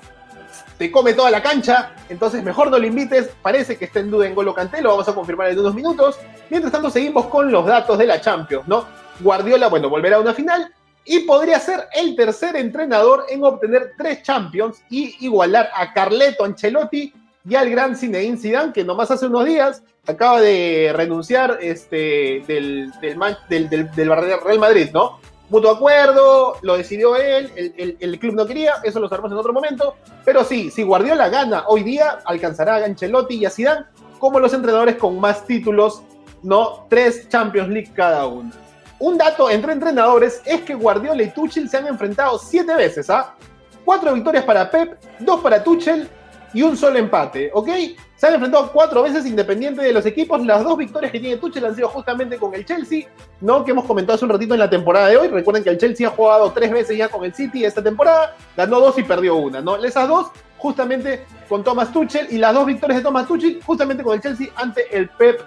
te 0.77 0.91
come 0.91 1.13
toda 1.13 1.31
la 1.31 1.41
cancha, 1.41 1.93
entonces 2.09 2.43
mejor 2.43 2.69
no 2.69 2.77
lo 2.77 2.85
invites, 2.85 3.29
parece 3.41 3.77
que 3.77 3.85
está 3.85 3.99
en 4.01 4.11
duda 4.11 4.27
en 4.27 4.35
Golo 4.35 4.53
Canté, 4.53 4.81
lo 4.81 4.89
vamos 4.89 5.07
a 5.07 5.15
confirmar 5.15 5.49
en 5.49 5.59
unos 5.59 5.73
minutos. 5.73 6.19
Mientras 6.49 6.71
tanto, 6.71 6.89
seguimos 6.89 7.27
con 7.27 7.51
los 7.51 7.65
datos 7.65 7.97
de 7.97 8.05
la 8.05 8.21
Champions, 8.21 8.67
¿no? 8.67 8.85
Guardiola, 9.19 9.67
bueno, 9.67 9.89
volverá 9.89 10.17
a 10.17 10.21
una 10.21 10.33
final 10.33 10.73
y 11.05 11.19
podría 11.19 11.59
ser 11.59 11.87
el 11.93 12.15
tercer 12.15 12.55
entrenador 12.55 13.25
en 13.29 13.43
obtener 13.43 13.93
tres 13.97 14.23
Champions 14.23 14.81
y 14.89 15.15
igualar 15.25 15.69
a 15.73 15.93
Carleto 15.93 16.43
Ancelotti 16.43 17.13
y 17.47 17.55
al 17.55 17.69
gran 17.69 17.95
Zinedine 17.95 18.37
Zidane, 18.37 18.73
que 18.73 18.83
nomás 18.83 19.11
hace 19.11 19.27
unos 19.27 19.45
días 19.45 19.83
acaba 20.07 20.41
de 20.41 20.91
renunciar 20.95 21.59
este, 21.61 22.43
del, 22.47 22.91
del, 22.99 23.69
del, 23.69 24.09
Real 24.15 24.59
Madrid, 24.59 24.89
¿no? 24.91 25.19
Mutuo 25.49 25.69
acuerdo, 25.69 26.57
lo 26.63 26.75
decidió 26.75 27.15
él, 27.15 27.51
el, 27.55 27.97
el, 27.99 28.19
club 28.19 28.33
no 28.33 28.47
quería, 28.47 28.73
eso 28.83 28.99
lo 28.99 29.07
sabemos 29.07 29.31
en 29.31 29.37
otro 29.37 29.53
momento, 29.53 29.95
pero 30.23 30.43
sí, 30.43 30.71
si 30.71 30.81
Guardiola 30.81 31.29
gana 31.29 31.65
hoy 31.67 31.83
día, 31.83 32.17
alcanzará 32.25 32.77
a 32.77 32.85
Ancelotti 32.85 33.35
y 33.35 33.45
a 33.45 33.51
Zidane 33.51 33.85
como 34.17 34.39
los 34.39 34.53
entrenadores 34.55 34.95
con 34.95 35.19
más 35.19 35.45
títulos, 35.45 36.01
¿no? 36.41 36.87
Tres 36.89 37.29
Champions 37.29 37.69
League 37.69 37.91
cada 37.93 38.25
uno. 38.25 38.64
Un 38.99 39.17
dato 39.17 39.49
entre 39.49 39.73
entrenadores 39.73 40.41
es 40.45 40.61
que 40.61 40.73
Guardiola 40.73 41.21
y 41.21 41.29
Tuchel 41.31 41.69
se 41.69 41.77
han 41.77 41.87
enfrentado 41.87 42.39
siete 42.39 42.73
veces, 42.75 43.09
¿ah? 43.09 43.35
Cuatro 43.83 44.13
victorias 44.13 44.45
para 44.45 44.69
Pep, 44.71 44.97
dos 45.19 45.41
para 45.41 45.63
Tuchel 45.63 46.09
y 46.53 46.61
un 46.61 46.77
solo 46.77 46.97
empate, 46.97 47.51
¿ok? 47.53 47.69
Se 48.15 48.27
han 48.27 48.35
enfrentado 48.35 48.71
cuatro 48.71 49.03
veces 49.03 49.25
independiente 49.25 49.81
de 49.81 49.91
los 49.91 50.05
equipos. 50.05 50.43
Las 50.45 50.63
dos 50.63 50.77
victorias 50.77 51.11
que 51.11 51.19
tiene 51.19 51.35
Tuchel 51.35 51.65
han 51.65 51.75
sido 51.75 51.89
justamente 51.89 52.37
con 52.37 52.55
el 52.55 52.65
Chelsea, 52.65 53.07
¿no? 53.41 53.65
Que 53.65 53.71
hemos 53.71 53.83
comentado 53.83 54.15
hace 54.15 54.23
un 54.23 54.31
ratito 54.31 54.53
en 54.53 54.61
la 54.61 54.69
temporada 54.69 55.09
de 55.09 55.17
hoy. 55.17 55.27
Recuerden 55.27 55.65
que 55.65 55.71
el 55.71 55.77
Chelsea 55.77 56.07
ha 56.07 56.11
jugado 56.11 56.51
tres 56.53 56.71
veces 56.71 56.97
ya 56.97 57.09
con 57.09 57.25
el 57.25 57.33
City 57.33 57.65
esta 57.65 57.83
temporada, 57.83 58.37
ganó 58.55 58.79
dos 58.79 58.97
y 58.97 59.03
perdió 59.03 59.35
una, 59.35 59.59
¿no? 59.59 59.75
Esas 59.75 60.07
dos 60.07 60.27
justamente 60.57 61.25
con 61.49 61.61
Thomas 61.61 61.91
Tuchel 61.91 62.27
y 62.31 62.37
las 62.37 62.53
dos 62.53 62.65
victorias 62.65 62.99
de 62.99 63.03
Thomas 63.03 63.27
Tuchel 63.27 63.61
justamente 63.61 64.01
con 64.01 64.13
el 64.13 64.21
Chelsea 64.21 64.47
ante 64.55 64.97
el 64.97 65.09
Pep 65.09 65.41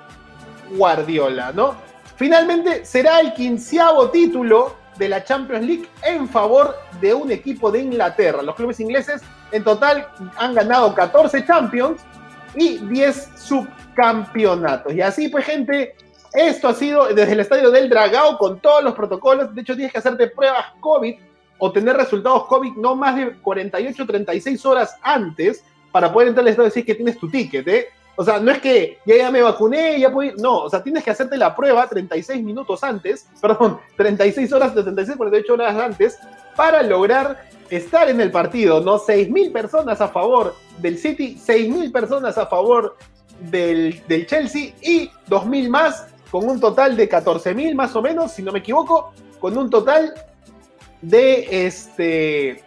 Guardiola, 0.76 1.52
¿no? 1.52 1.88
Finalmente 2.18 2.84
será 2.84 3.20
el 3.20 3.32
quinceavo 3.32 4.10
título 4.10 4.75
de 4.98 5.08
la 5.08 5.22
Champions 5.22 5.64
League 5.64 5.88
en 6.02 6.28
favor 6.28 6.75
de 7.00 7.14
un 7.14 7.30
equipo 7.30 7.70
de 7.70 7.78
Inglaterra. 7.78 8.42
Los 8.42 8.56
clubes 8.56 8.80
ingleses 8.80 9.22
en 9.52 9.62
total 9.62 10.08
han 10.37 10.52
ganado 10.52 10.92
14 10.96 11.46
Champions 11.46 12.02
y 12.56 12.78
10 12.78 13.28
subcampeonatos. 13.37 14.92
Y 14.94 15.00
así 15.00 15.28
pues 15.28 15.44
gente, 15.44 15.94
esto 16.32 16.66
ha 16.66 16.75
sido 16.75 17.06
desde 17.06 17.34
el 17.34 17.40
estadio 17.40 17.70
del 17.70 17.88
Dragao 17.88 18.37
con 18.37 18.58
todos 18.58 18.82
los 18.82 18.94
protocolos. 18.94 19.54
De 19.54 19.60
hecho 19.60 19.76
tienes 19.76 19.92
que 19.92 20.00
hacerte 20.00 20.26
pruebas 20.26 20.64
COVID 20.80 21.14
o 21.58 21.70
tener 21.70 21.96
resultados 21.96 22.46
COVID 22.46 22.72
no 22.78 22.96
más 22.96 23.14
de 23.14 23.32
48 23.34 24.06
36 24.06 24.66
horas 24.66 24.96
antes 25.02 25.62
para 25.92 26.12
poder 26.12 26.28
entrar 26.28 26.42
al 26.42 26.48
estadio 26.48 26.66
y 26.66 26.70
decir 26.70 26.84
que 26.84 26.96
tienes 26.96 27.16
tu 27.16 27.30
ticket. 27.30 27.68
¿eh? 27.68 27.88
O 28.20 28.25
sea, 28.25 28.40
no 28.40 28.50
es 28.50 28.58
que 28.58 28.98
ya, 29.06 29.16
ya 29.16 29.30
me 29.30 29.40
vacuné, 29.40 30.00
ya 30.00 30.10
puedo 30.10 30.30
ir. 30.30 30.40
No, 30.40 30.62
o 30.62 30.68
sea, 30.68 30.82
tienes 30.82 31.04
que 31.04 31.12
hacerte 31.12 31.37
la 31.37 31.54
prueba 31.54 31.87
36 31.88 32.42
minutos 32.42 32.82
antes, 32.82 33.28
perdón, 33.40 33.78
36 33.96 34.52
horas, 34.52 34.75
36, 34.75 35.16
48 35.16 35.52
horas 35.54 35.76
antes, 35.76 36.18
para 36.56 36.82
lograr 36.82 37.48
estar 37.70 38.10
en 38.10 38.20
el 38.20 38.32
partido, 38.32 38.80
¿no? 38.80 38.98
6.000 38.98 39.52
personas 39.52 40.00
a 40.00 40.08
favor 40.08 40.56
del 40.78 40.98
City, 40.98 41.38
6.000 41.40 41.92
personas 41.92 42.37
a 42.38 42.46
favor 42.46 42.96
del, 43.38 44.02
del 44.08 44.26
Chelsea 44.26 44.75
y 44.82 45.08
2.000 45.30 45.68
más, 45.68 46.08
con 46.28 46.44
un 46.44 46.58
total 46.58 46.96
de 46.96 47.08
14.000 47.08 47.72
más 47.76 47.94
o 47.94 48.02
menos, 48.02 48.32
si 48.32 48.42
no 48.42 48.50
me 48.50 48.58
equivoco, 48.58 49.12
con 49.38 49.56
un 49.56 49.70
total 49.70 50.12
de 51.02 51.66
este 51.66 52.64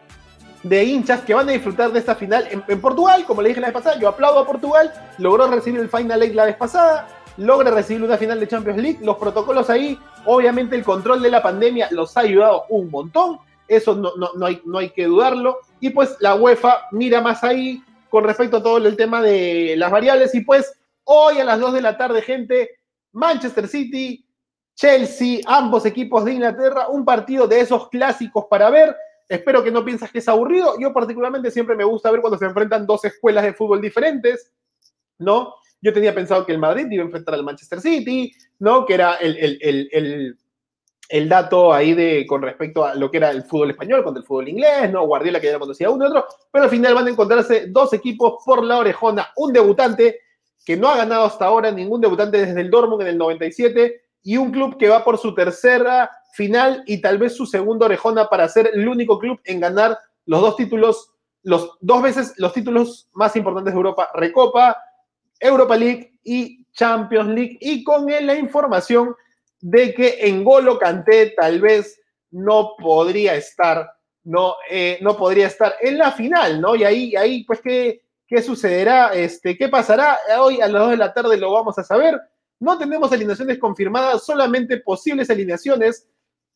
de 0.63 0.83
hinchas 0.83 1.21
que 1.21 1.33
van 1.33 1.49
a 1.49 1.53
disfrutar 1.53 1.91
de 1.91 1.99
esta 1.99 2.15
final 2.15 2.47
en, 2.49 2.81
Portugal, 2.81 3.25
como 3.25 3.41
le 3.41 3.49
dije 3.49 3.61
la 3.61 3.67
vez 3.67 3.73
pasada, 3.73 3.99
yo 3.99 4.07
aplaudo 4.07 4.39
a 4.39 4.45
Portugal, 4.45 4.91
logró 5.17 5.47
recibir 5.47 5.79
el 5.79 5.89
Final 5.89 6.21
Eight 6.21 6.35
la 6.35 6.45
vez 6.45 6.55
pasada, 6.55 7.07
logra 7.37 7.71
recibir 7.71 8.03
una 8.03 8.17
final 8.17 8.39
de 8.39 8.47
Champions 8.47 8.81
League, 8.81 8.99
los 9.01 9.17
protocolos 9.17 9.69
ahí, 9.69 9.97
obviamente 10.25 10.75
el 10.75 10.83
control 10.83 11.21
de 11.21 11.31
la 11.31 11.41
pandemia 11.41 11.87
los 11.91 12.15
ha 12.17 12.21
ayudado 12.21 12.65
un 12.69 12.91
montón, 12.91 13.39
eso 13.67 13.95
no, 13.95 14.11
no, 14.35 14.45
hay, 14.45 14.61
no 14.65 14.77
hay 14.77 14.89
que 14.89 15.05
dudarlo, 15.05 15.59
y 15.79 15.89
pues 15.89 16.15
la 16.19 16.35
UEFA 16.35 16.87
mira 16.91 17.21
más 17.21 17.43
ahí 17.43 17.83
con 18.09 18.23
respecto 18.23 18.57
a 18.57 18.63
todo 18.63 18.77
el 18.77 18.95
tema 18.97 19.21
de 19.21 19.75
las 19.77 19.89
variables, 19.89 20.35
y 20.35 20.41
pues 20.41 20.71
hoy 21.05 21.39
a 21.39 21.43
las 21.43 21.59
2 21.59 21.73
de 21.73 21.81
la 21.81 21.97
tarde, 21.97 22.21
gente, 22.21 22.69
Manchester 23.13 23.67
City, 23.67 24.25
Chelsea, 24.75 25.39
ambos 25.45 25.85
equipos 25.85 26.25
de 26.25 26.33
Inglaterra, 26.33 26.87
un 26.89 27.03
partido 27.03 27.47
de 27.47 27.61
esos 27.61 27.89
clásicos 27.89 28.45
para 28.49 28.69
ver, 28.69 28.95
Espero 29.31 29.63
que 29.63 29.71
no 29.71 29.85
piensas 29.85 30.11
que 30.11 30.19
es 30.19 30.27
aburrido. 30.27 30.75
Yo 30.77 30.91
particularmente 30.91 31.51
siempre 31.51 31.73
me 31.73 31.85
gusta 31.85 32.11
ver 32.11 32.19
cuando 32.19 32.37
se 32.37 32.43
enfrentan 32.43 32.85
dos 32.85 33.05
escuelas 33.05 33.45
de 33.45 33.53
fútbol 33.53 33.79
diferentes, 33.79 34.51
¿no? 35.19 35.55
Yo 35.79 35.93
tenía 35.93 36.13
pensado 36.13 36.45
que 36.45 36.51
el 36.51 36.57
Madrid 36.57 36.85
iba 36.91 37.03
a 37.03 37.05
enfrentar 37.05 37.35
al 37.35 37.45
Manchester 37.45 37.79
City, 37.79 38.29
¿no? 38.59 38.85
Que 38.85 38.95
era 38.95 39.15
el, 39.15 40.37
el, 41.09 41.29
dato 41.29 41.73
ahí 41.73 41.93
de 41.93 42.25
con 42.27 42.41
respecto 42.41 42.83
a 42.83 42.93
lo 42.95 43.09
que 43.09 43.17
era 43.17 43.29
el 43.29 43.43
fútbol 43.43 43.69
español 43.71 44.03
contra 44.03 44.19
el 44.19 44.27
fútbol 44.27 44.49
inglés, 44.49 44.91
¿no? 44.91 45.07
Guardiola 45.07 45.39
que 45.39 45.47
ya 45.47 45.59
conocía 45.59 45.89
uno 45.89 46.03
y 46.03 46.07
otro, 46.09 46.25
pero 46.51 46.65
al 46.65 46.69
final 46.69 46.93
van 46.93 47.07
a 47.07 47.11
encontrarse 47.11 47.67
dos 47.67 47.93
equipos 47.93 48.43
por 48.45 48.65
la 48.65 48.79
orejona, 48.79 49.29
un 49.37 49.53
debutante 49.53 50.19
que 50.65 50.75
no 50.75 50.89
ha 50.89 50.97
ganado 50.97 51.23
hasta 51.23 51.45
ahora 51.45 51.71
ningún 51.71 52.01
debutante 52.01 52.37
desde 52.37 52.59
el 52.59 52.69
Dortmund 52.69 53.03
en 53.03 53.07
el 53.07 53.17
97 53.17 54.01
y 54.23 54.37
un 54.37 54.51
club 54.51 54.77
que 54.77 54.89
va 54.89 55.03
por 55.03 55.17
su 55.17 55.33
tercera 55.33 56.11
final 56.33 56.83
y 56.87 57.01
tal 57.01 57.17
vez 57.17 57.35
su 57.35 57.45
segunda 57.45 57.85
orejona 57.85 58.27
para 58.27 58.47
ser 58.47 58.71
el 58.73 58.87
único 58.87 59.19
club 59.19 59.39
en 59.43 59.59
ganar 59.59 59.97
los 60.25 60.41
dos 60.41 60.55
títulos, 60.55 61.11
los 61.43 61.77
dos 61.81 62.01
veces 62.01 62.33
los 62.37 62.53
títulos 62.53 63.09
más 63.13 63.35
importantes 63.35 63.73
de 63.73 63.77
Europa, 63.77 64.09
Recopa, 64.13 64.77
Europa 65.39 65.75
League 65.75 66.19
y 66.23 66.65
Champions 66.71 67.29
League, 67.29 67.57
y 67.59 67.83
con 67.83 68.05
la 68.05 68.35
información 68.35 69.15
de 69.59 69.93
que 69.93 70.19
en 70.21 70.43
Golo 70.43 70.79
Canté 70.79 71.31
tal 71.31 71.59
vez 71.59 71.99
no 72.31 72.75
podría 72.77 73.35
estar, 73.35 73.91
no, 74.23 74.55
eh, 74.69 74.97
no 75.01 75.17
podría 75.17 75.47
estar 75.47 75.75
en 75.81 75.97
la 75.97 76.11
final, 76.11 76.61
¿no? 76.61 76.75
Y 76.75 76.83
ahí, 76.83 77.15
ahí 77.15 77.43
pues, 77.43 77.59
¿qué, 77.61 78.01
¿qué 78.25 78.41
sucederá? 78.41 79.13
Este, 79.13 79.57
¿Qué 79.57 79.67
pasará? 79.67 80.17
Hoy 80.39 80.61
a 80.61 80.67
las 80.67 80.81
2 80.83 80.91
de 80.91 80.97
la 80.97 81.13
tarde 81.13 81.37
lo 81.37 81.51
vamos 81.51 81.77
a 81.77 81.83
saber. 81.83 82.19
No 82.61 82.77
tenemos 82.77 83.11
alineaciones 83.11 83.57
confirmadas, 83.57 84.23
solamente 84.23 84.77
posibles 84.77 85.31
alineaciones 85.31 86.07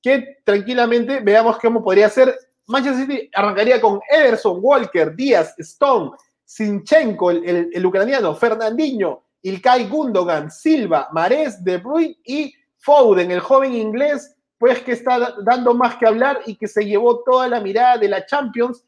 que 0.04 0.38
tranquilamente 0.44 1.20
veamos 1.20 1.58
cómo 1.58 1.84
podría 1.84 2.08
ser. 2.10 2.38
Manchester 2.68 3.08
City 3.08 3.30
arrancaría 3.34 3.82
con 3.82 4.00
Ederson, 4.12 4.60
Walker, 4.62 5.16
Díaz, 5.16 5.56
Stone, 5.58 6.12
Sinchenko, 6.44 7.32
el, 7.32 7.84
ucraniano, 7.84 8.36
Fernandinho, 8.36 9.24
Ilkay 9.42 9.88
Gundogan, 9.90 10.52
Silva, 10.52 11.10
Mares, 11.12 11.64
De 11.64 11.78
Bruyne 11.78 12.16
y 12.24 12.54
Foden, 12.78 13.32
el 13.32 13.40
joven 13.40 13.74
inglés, 13.74 14.36
pues 14.60 14.84
que 14.84 14.92
está 14.92 15.34
dando 15.44 15.74
más 15.74 15.96
que 15.96 16.06
hablar 16.06 16.40
y 16.46 16.56
que 16.56 16.68
se 16.68 16.86
llevó 16.86 17.24
toda 17.24 17.48
la 17.48 17.60
mirada 17.60 17.98
de 17.98 18.10
la 18.10 18.28
Champions. 18.28 18.86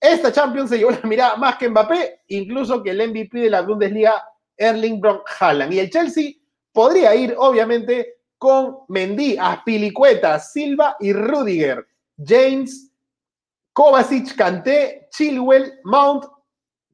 Esta 0.00 0.32
Champions 0.32 0.70
se 0.70 0.78
llevó 0.78 0.90
la 0.90 1.00
mirada 1.04 1.36
más 1.36 1.58
que 1.58 1.68
Mbappé, 1.68 2.22
incluso 2.26 2.82
que 2.82 2.90
el 2.90 3.08
MVP 3.08 3.38
de 3.38 3.50
la 3.50 3.62
Bundesliga, 3.62 4.20
Erling 4.56 5.00
Brock 5.00 5.28
Haaland. 5.38 5.72
Y 5.72 5.78
el 5.78 5.90
Chelsea 5.90 6.32
podría 6.76 7.14
ir, 7.14 7.34
obviamente, 7.38 8.16
con 8.36 8.80
Mendy, 8.88 9.38
Aspilicueta, 9.40 10.38
Silva 10.38 10.94
y 11.00 11.14
Rudiger. 11.14 11.86
James, 12.22 12.92
Kovacic, 13.72 14.36
Kanté, 14.36 15.08
Chilwell, 15.10 15.80
Mount, 15.84 16.24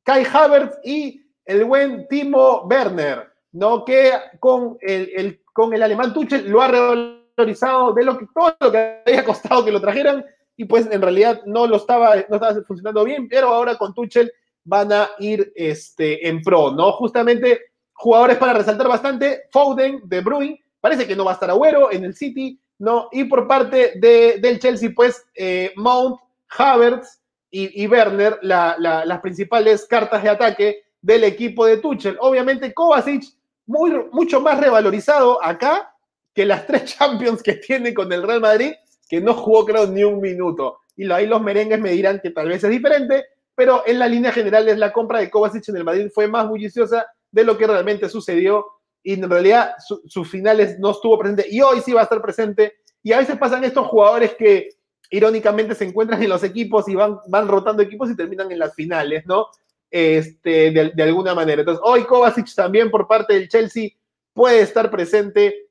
Kai 0.05 0.25
Havertz 0.25 0.79
y 0.85 1.21
el 1.45 1.65
buen 1.65 2.07
Timo 2.07 2.62
Werner, 2.71 3.33
¿no? 3.51 3.85
Que 3.85 4.12
con 4.39 4.79
el, 4.81 5.43
con 5.53 5.75
el 5.75 5.83
alemán 5.83 6.15
Tuchel 6.15 6.49
lo 6.49 6.62
ha 6.62 6.69
revalorizado 6.69 7.93
de 7.93 8.05
lo 8.05 8.19
que 8.19 8.27
todo 8.33 8.55
lo 8.61 8.71
que 8.71 9.03
había 9.05 9.25
costado 9.25 9.65
que 9.65 9.73
lo 9.73 9.81
trajeran 9.81 10.25
y 10.57 10.65
pues 10.65 10.89
en 10.93 11.03
realidad 11.03 11.43
no 11.45 11.67
lo 11.67 11.77
estaba, 11.77 12.15
no 12.29 12.37
estaba 12.37 12.62
funcionando 12.62 13.03
bien, 13.03 13.29
pero 13.29 13.49
ahora 13.49 13.77
con 13.77 13.93
Tuchel 13.95 14.33
van 14.62 14.93
a 14.93 15.11
ir 15.19 15.53
este, 15.57 16.29
en 16.29 16.41
pro, 16.41 16.71
¿no? 16.71 16.93
Justamente 16.93 17.72
jugadores 18.03 18.37
para 18.37 18.55
resaltar 18.55 18.89
bastante, 18.89 19.43
Foden, 19.53 20.01
De 20.07 20.23
Bruyne, 20.23 20.61
parece 20.81 21.07
que 21.07 21.15
no 21.15 21.25
va 21.25 21.31
a 21.31 21.35
estar 21.35 21.49
Agüero 21.49 21.93
en 21.93 22.03
el 22.03 22.17
City, 22.17 22.61
¿no? 22.81 23.09
Y 23.13 23.25
por 23.25 23.47
parte 23.47 23.93
de, 23.95 24.39
del 24.43 24.59
Chelsea, 24.59 24.91
pues 24.93 25.25
eh, 25.37 25.73
Mount, 25.77 26.19
Havertz 26.49 27.21
y, 27.49 27.87
Werner, 27.87 28.41
las 28.43 29.21
principales 29.21 29.87
cartas 29.87 30.21
de 30.23 30.31
ataque 30.31 30.83
del 31.01 31.23
equipo 31.23 31.65
de 31.65 31.77
Tuchel. 31.77 32.17
Obviamente 32.19 32.75
Kovacic, 32.75 33.23
muy, 33.67 33.93
mucho 34.11 34.41
más 34.41 34.59
revalorizado 34.59 35.39
acá 35.45 35.95
que 36.35 36.45
las 36.45 36.67
tres 36.67 36.97
Champions 36.99 37.41
que 37.41 37.55
tiene 37.55 37.95
con 37.95 38.13
el 38.13 38.25
Real 38.25 38.41
Madrid, 38.41 38.73
que 39.09 39.21
no 39.21 39.35
jugó 39.35 39.65
creo 39.65 39.87
ni 39.87 40.03
un 40.03 40.21
minuto. 40.21 40.81
Y 40.97 41.09
ahí 41.13 41.29
los 41.29 41.41
merengues 41.41 41.79
me 41.79 41.91
dirán 41.91 42.19
que 42.21 42.31
tal 42.31 42.49
vez 42.49 42.65
es 42.65 42.71
diferente, 42.71 43.27
pero 43.55 43.85
en 43.87 44.01
la 44.01 44.09
línea 44.09 44.33
general 44.33 44.69
es 44.69 44.79
la 44.79 44.93
compra 44.93 45.21
de 45.21 45.31
Kovacic 45.31 45.69
en 45.69 45.77
el 45.77 45.85
Madrid 45.85 46.11
fue 46.13 46.27
más 46.27 46.49
bulliciosa 46.49 47.07
de 47.33 47.45
lo 47.45 47.59
que 47.59 47.67
realmente 47.67 48.09
sucedió 48.09 48.67
y 49.03 49.15
en 49.15 49.29
realidad 49.29 49.75
sus 50.07 50.31
finales 50.31 50.79
no 50.79 50.93
estuvo 50.93 51.19
presente 51.19 51.47
y 51.51 51.61
hoy 51.61 51.81
sí 51.81 51.93
va 51.93 52.03
a 52.03 52.05
estar 52.05 52.23
presente. 52.23 52.75
Y 53.03 53.12
a 53.12 53.19
veces 53.19 53.37
pasan 53.37 53.65
estos 53.65 53.89
jugadores 53.89 54.35
que 54.35 54.69
irónicamente 55.11 55.75
se 55.75 55.85
encuentran 55.85 56.23
en 56.23 56.29
los 56.29 56.45
equipos 56.45 56.89
y 56.89 56.95
van, 56.95 57.19
van 57.27 57.49
rotando 57.49 57.83
equipos 57.83 58.11
y 58.11 58.17
terminan 58.17 58.53
en 58.53 58.61
las 58.61 58.75
finales, 58.75 59.27
¿no? 59.27 59.49
Este, 59.91 60.71
de, 60.71 61.03
alguna 61.03 61.35
manera. 61.35 61.61
Entonces, 61.61 61.83
hoy 61.85 62.05
Kovacic 62.05 62.55
también 62.55 62.91
por 62.91 63.09
parte 63.09 63.35
del 63.35 63.49
Chelsea 63.49 63.91
puede 64.33 64.61
estar 64.61 64.91
presente. 64.91 65.69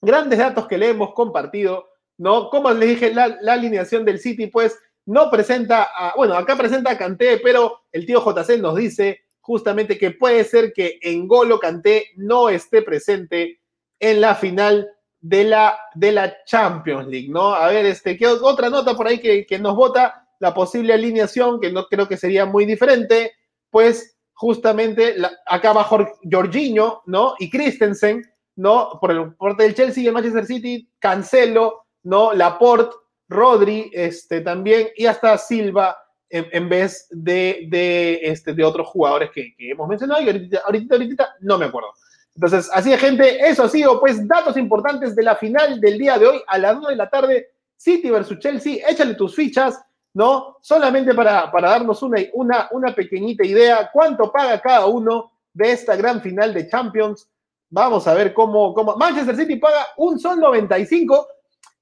Grandes 0.00 0.38
datos 0.38 0.66
que 0.66 0.78
le 0.78 0.88
hemos 0.88 1.12
compartido, 1.12 1.90
¿no? 2.16 2.48
Como 2.48 2.70
les 2.70 2.88
dije, 2.88 3.14
la, 3.14 3.36
la 3.42 3.52
alineación 3.52 4.04
del 4.04 4.18
City, 4.18 4.46
pues 4.46 4.78
no 5.06 5.30
presenta, 5.30 5.88
a, 5.94 6.14
bueno, 6.16 6.34
acá 6.34 6.56
presenta 6.56 6.92
a 6.92 7.16
pero 7.42 7.82
el 7.92 8.06
tío 8.06 8.24
JC 8.24 8.58
nos 8.58 8.76
dice 8.76 9.20
justamente 9.50 9.98
que 9.98 10.12
puede 10.12 10.44
ser 10.44 10.72
que 10.72 11.00
Engolo 11.02 11.58
Kanté 11.58 12.10
no 12.14 12.48
esté 12.48 12.82
presente 12.82 13.58
en 13.98 14.20
la 14.20 14.36
final 14.36 14.88
de 15.20 15.42
la, 15.42 15.76
de 15.96 16.12
la 16.12 16.44
Champions 16.44 17.08
League, 17.08 17.28
¿no? 17.28 17.52
A 17.52 17.66
ver, 17.66 17.84
este, 17.84 18.16
¿qué 18.16 18.28
otra 18.28 18.70
nota 18.70 18.94
por 18.94 19.08
ahí 19.08 19.18
que, 19.18 19.58
nos 19.58 19.74
vota 19.74 20.28
la 20.38 20.54
posible 20.54 20.92
alineación, 20.92 21.60
que 21.60 21.72
no 21.72 21.86
creo 21.86 22.06
que 22.06 22.16
sería 22.16 22.46
muy 22.46 22.64
diferente, 22.64 23.32
pues 23.70 24.16
justamente 24.34 25.16
acá 25.46 25.72
va 25.72 25.82
Jorginho, 25.82 27.02
¿no? 27.06 27.34
Y 27.40 27.50
Christensen, 27.50 28.22
¿no? 28.54 29.00
Por 29.00 29.10
el 29.10 29.34
parte 29.34 29.64
del 29.64 29.74
Chelsea 29.74 30.04
y 30.04 30.06
el 30.06 30.12
Manchester 30.12 30.46
City, 30.46 30.88
Cancelo, 31.00 31.86
¿no? 32.04 32.34
Laporte, 32.34 32.94
Rodri, 33.28 33.90
este, 33.92 34.42
también, 34.42 34.90
y 34.94 35.06
hasta 35.06 35.36
Silva, 35.38 35.96
en, 36.30 36.68
vez 36.68 37.08
de, 37.10 37.66
de, 37.68 38.20
este, 38.22 38.54
de 38.54 38.64
otros 38.64 38.86
jugadores 38.88 39.30
que, 39.30 39.54
hemos 39.58 39.88
mencionado 39.88 40.22
y 40.22 40.26
ahorita, 40.26 40.60
ahorita, 40.64 40.94
ahorita 40.94 41.36
no 41.40 41.58
me 41.58 41.66
acuerdo. 41.66 41.92
Entonces, 42.34 42.70
así 42.72 42.90
de 42.90 42.98
gente, 42.98 43.48
eso 43.48 43.64
ha 43.64 43.68
sido 43.68 43.98
pues 43.98 44.26
datos 44.26 44.56
importantes 44.56 45.16
de 45.16 45.22
la 45.22 45.36
final 45.36 45.80
del 45.80 45.98
día 45.98 46.18
de 46.18 46.26
hoy 46.26 46.42
a 46.46 46.58
las 46.58 46.80
2 46.80 46.88
de 46.90 46.96
la 46.96 47.10
tarde, 47.10 47.48
City 47.76 48.10
versus 48.10 48.38
Chelsea, 48.38 48.78
échale 48.88 49.14
tus 49.14 49.34
fichas, 49.34 49.80
¿no? 50.14 50.56
Solamente 50.60 51.14
para, 51.14 51.50
para 51.50 51.70
darnos 51.70 52.02
una, 52.02 52.18
una, 52.34 52.68
una 52.70 52.94
pequeñita 52.94 53.44
idea, 53.44 53.90
cuánto 53.92 54.30
paga 54.30 54.60
cada 54.60 54.86
uno 54.86 55.32
de 55.52 55.72
esta 55.72 55.96
gran 55.96 56.20
final 56.20 56.54
de 56.54 56.68
Champions. 56.68 57.28
Vamos 57.68 58.06
a 58.06 58.14
ver 58.14 58.32
cómo, 58.32 58.72
cómo 58.74 58.96
Manchester 58.96 59.36
City 59.36 59.56
paga 59.56 59.86
un 59.96 60.18
sol 60.18 60.38
95 60.38 61.26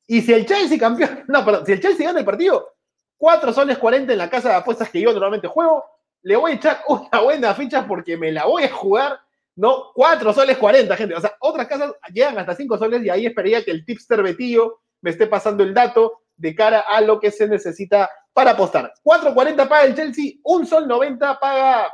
y 0.07 0.23
si 0.23 0.33
el 0.33 0.47
Chelsea 0.47 0.79
campeón, 0.79 1.25
no, 1.29 1.45
perdón, 1.45 1.67
si 1.67 1.73
el 1.73 1.81
Chelsea 1.81 2.07
gana 2.07 2.21
el 2.21 2.25
partido, 2.25 2.78
4 3.19 3.53
soles 3.53 3.79
40 3.79 4.13
en 4.13 4.19
la 4.19 4.31
casa 4.31 4.49
de 4.49 4.55
apuestas 4.55 4.89
que 4.89 5.01
yo 5.01 5.11
normalmente 5.13 5.49
juego, 5.49 5.85
le 6.23 6.37
voy 6.37 6.53
a 6.53 6.55
echar 6.55 6.81
una 6.89 7.21
buena 7.21 7.55
ficha 7.55 7.87
porque 7.87 8.17
me 8.17 8.33
la 8.33 8.47
voy 8.47 8.65
a 8.65 8.73
jugar, 8.73 9.21
¿no? 9.57 9.93
4 9.95 10.33
soles 10.33 10.57
40, 10.57 10.97
gente. 10.97 11.15
O 11.15 11.21
sea, 11.21 11.35
otras 11.41 11.67
casas 11.67 11.93
llegan 12.13 12.39
hasta 12.39 12.55
5 12.55 12.79
soles 12.79 13.05
y 13.05 13.11
ahí 13.11 13.27
esperaría 13.27 13.65
que 13.65 13.73
el 13.73 13.85
tipster 13.85 14.23
Betillo 14.23 14.81
me 15.01 15.11
esté 15.11 15.27
pasando 15.27 15.63
el 15.63 15.75
dato 15.75 16.23
de 16.37 16.55
cara 16.55 16.81
a 16.81 17.01
lo 17.01 17.21
que 17.21 17.31
se 17.31 17.49
necesita 17.49 18.09
para 18.33 18.53
apostar. 18.53 18.93
4.40 19.03 19.69
paga 19.69 19.85
el 19.85 19.95
Chelsea, 19.95 20.35
un 20.45 20.65
sol 20.67 20.87
90 20.87 21.41
paga 21.41 21.93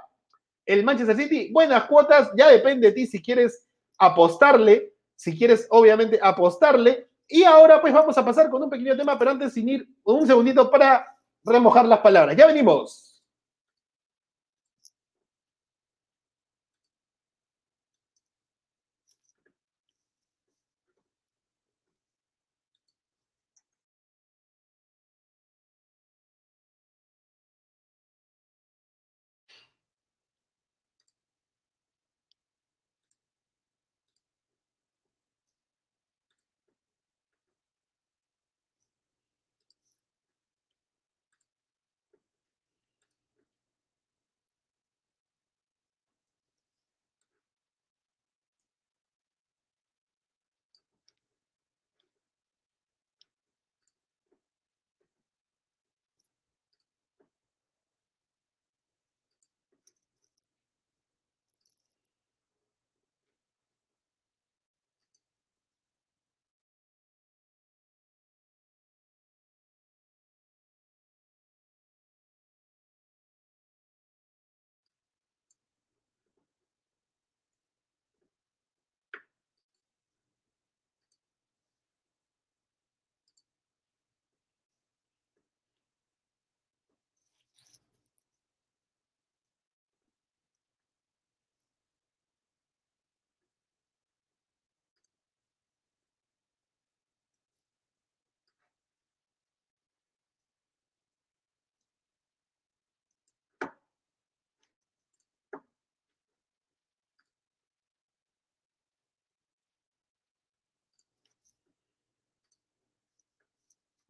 el 0.67 0.85
Manchester 0.85 1.17
City. 1.17 1.51
Buenas 1.53 1.85
cuotas, 1.85 2.31
ya 2.37 2.49
depende 2.49 2.89
de 2.89 2.93
ti 2.93 3.07
si 3.07 3.23
quieres 3.23 3.67
apostarle, 3.99 4.93
si 5.17 5.37
quieres 5.37 5.67
obviamente 5.71 6.19
apostarle. 6.23 7.09
Y 7.27 7.45
ahora 7.45 7.81
pues 7.81 7.95
vamos 7.95 8.17
a 8.19 8.25
pasar 8.25 8.51
con 8.51 8.63
un 8.63 8.71
pequeño 8.71 8.97
tema, 8.97 9.19
pero 9.19 9.31
antes 9.31 9.55
sin 9.55 9.69
ir 9.69 9.89
un 10.05 10.27
segundito 10.27 10.71
para 10.71 11.14
remojar 11.45 11.87
las 11.87 12.01
palabras. 12.01 12.37
Ya 12.37 12.47
venimos. 12.47 13.14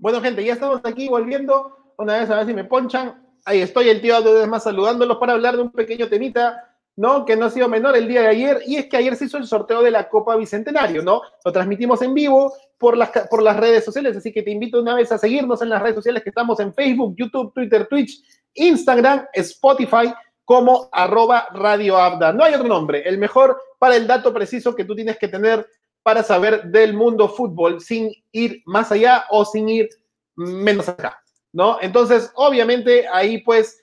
Bueno, 0.05 0.21
gente, 0.21 0.45
ya 0.45 0.53
estamos 0.53 0.83
aquí 0.85 1.09
volviendo. 1.09 1.95
Una 1.97 2.19
vez 2.19 2.29
a 2.29 2.37
ver 2.37 2.47
si 2.47 2.53
me 2.53 2.65
ponchan. 2.65 3.27
Ahí 3.47 3.63
estoy, 3.63 3.89
el 3.89 4.03
tío 4.03 4.21
de 4.21 4.47
más 4.47 4.65
saludándolos 4.65 5.17
para 5.17 5.33
hablar 5.33 5.57
de 5.57 5.63
un 5.63 5.73
pequeño 5.73 6.09
temita, 6.09 6.77
¿no? 6.95 7.25
Que 7.25 7.37
no 7.37 7.47
ha 7.47 7.51
sido 7.51 7.71
menor 7.71 7.97
el 7.97 8.07
día 8.07 8.21
de 8.21 8.29
ayer. 8.29 8.61
Y 8.67 8.77
es 8.77 8.85
que 8.85 8.99
ayer 8.99 9.17
se 9.17 9.25
hizo 9.25 9.39
el 9.39 9.47
sorteo 9.47 9.83
de 9.83 9.91
la 9.91 10.11
Copa 10.11 10.37
Bicentenario, 10.37 11.03
¿no? 11.03 11.23
Lo 11.43 11.53
transmitimos 11.53 12.03
en 12.03 12.13
vivo 12.13 12.53
por 12.77 12.99
las, 12.99 13.13
por 13.31 13.43
las 13.43 13.57
redes 13.57 13.83
sociales. 13.83 14.15
Así 14.15 14.31
que 14.31 14.43
te 14.43 14.51
invito 14.51 14.79
una 14.79 14.95
vez 14.95 15.11
a 15.11 15.17
seguirnos 15.17 15.63
en 15.63 15.71
las 15.71 15.81
redes 15.81 15.95
sociales 15.95 16.23
que 16.23 16.29
estamos 16.29 16.61
en 16.61 16.75
Facebook, 16.75 17.15
YouTube, 17.17 17.55
Twitter, 17.55 17.87
Twitch, 17.87 18.23
Instagram, 18.53 19.25
Spotify 19.33 20.13
como 20.45 20.91
arroba 20.93 21.49
Radio. 21.55 21.97
No 22.35 22.45
hay 22.45 22.53
otro 22.53 22.69
nombre. 22.69 23.09
El 23.09 23.17
mejor 23.17 23.59
para 23.79 23.97
el 23.97 24.07
dato 24.07 24.35
preciso 24.35 24.77
que 24.77 24.85
tú 24.85 24.95
tienes 24.95 25.17
que 25.17 25.29
tener 25.29 25.67
para 26.05 26.23
saber 26.23 26.65
del 26.65 26.93
mundo 26.93 27.29
fútbol 27.29 27.81
sin 27.81 28.13
ir 28.31 28.63
más 28.67 28.93
allá 28.93 29.25
o 29.31 29.45
sin 29.45 29.69
ir 29.71 29.89
menos 30.37 30.89
acá, 30.89 31.19
¿no? 31.53 31.79
Entonces, 31.81 32.31
obviamente, 32.35 33.09
ahí 33.09 33.39
pues, 33.39 33.83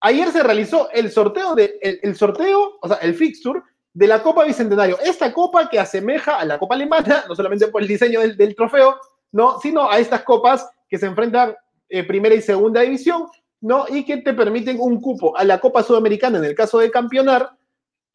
ayer 0.00 0.30
se 0.30 0.42
realizó 0.42 0.90
el 0.90 1.10
sorteo 1.10 1.54
de, 1.54 1.78
el, 1.80 2.14
sorteo, 2.14 2.78
o 2.82 2.86
sea, 2.86 2.98
el 2.98 3.14
fixture 3.14 3.62
de 3.94 4.06
la 4.06 4.22
Copa 4.22 4.44
Bicentenario. 4.44 4.98
Esta 5.00 5.32
copa 5.32 5.70
que 5.70 5.80
asemeja 5.80 6.38
a 6.38 6.44
la 6.44 6.58
Copa 6.58 6.74
Alemana, 6.74 7.24
no 7.28 7.34
solamente 7.34 7.68
por 7.68 7.80
el 7.80 7.88
diseño 7.88 8.20
del, 8.20 8.54
trofeo, 8.54 9.00
¿no? 9.32 9.58
sino 9.58 9.90
a 9.90 9.98
estas 9.98 10.22
copas 10.22 10.68
que 10.86 10.98
se 10.98 11.06
enfrentan 11.06 11.54
eh, 11.88 12.04
primera 12.04 12.34
y 12.34 12.42
segunda 12.42 12.82
división, 12.82 13.26
¿no? 13.62 13.86
y 13.88 14.04
que 14.04 14.18
te 14.18 14.34
permiten 14.34 14.76
un 14.78 15.00
cupo 15.00 15.34
a 15.34 15.44
la 15.44 15.58
Copa 15.60 15.82
Sudamericana 15.82 16.36
en 16.36 16.44
el 16.44 16.54
caso 16.54 16.78
de 16.78 16.90
campeonar. 16.90 17.56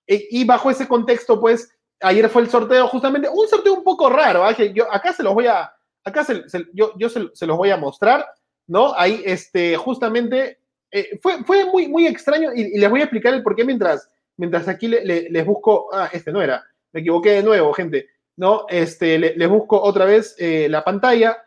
E, 0.06 0.28
y 0.30 0.44
bajo 0.44 0.70
ese 0.70 0.88
contexto, 0.88 1.40
pues, 1.40 1.68
ayer 2.02 2.30
fue 2.30 2.42
el 2.42 2.50
sorteo, 2.50 2.88
justamente, 2.88 3.30
un 3.30 3.48
sorteo 3.48 3.74
un 3.74 3.84
poco 3.84 4.10
raro, 4.10 4.44
que 4.56 4.74
yo 4.74 4.92
acá 4.92 5.14
se 5.14 5.24
los 5.24 5.34
voy 5.34 5.48
a, 5.48 5.72
acá 6.04 6.24
se, 6.24 6.44
yo, 6.74 6.94
yo 6.98 7.10
se, 7.10 7.46
los 7.46 7.58
voy 7.58 7.72
a 7.72 7.78
mostrar, 7.78 8.26
¿no? 8.68 8.94
Ahí, 8.96 9.22
este, 9.26 9.76
justamente, 9.78 10.60
eh, 10.92 11.20
fue, 11.22 11.44
fue 11.44 11.66
muy, 11.66 11.88
muy 11.88 12.08
extraño 12.08 12.52
y, 12.54 12.80
les 12.80 12.90
voy 12.90 13.02
a 13.02 13.04
explicar 13.04 13.34
el 13.34 13.44
por 13.44 13.56
qué 13.56 13.64
mientras 13.64 14.10
mientras 14.40 14.70
aquí 14.70 14.88
les 14.88 15.46
busco, 15.46 15.90
ah, 15.94 16.10
este 16.14 16.32
no 16.32 16.42
era, 16.42 16.64
me 16.94 17.02
equivoqué 17.02 17.32
de 17.32 17.44
nuevo, 17.44 17.74
gente, 17.74 18.08
¿no? 18.38 18.66
Este, 18.70 19.20
les 19.20 19.50
busco 19.50 19.82
otra 19.82 20.06
vez 20.06 20.34
eh, 20.40 20.68
la 20.70 20.82
pantalla, 20.82 21.44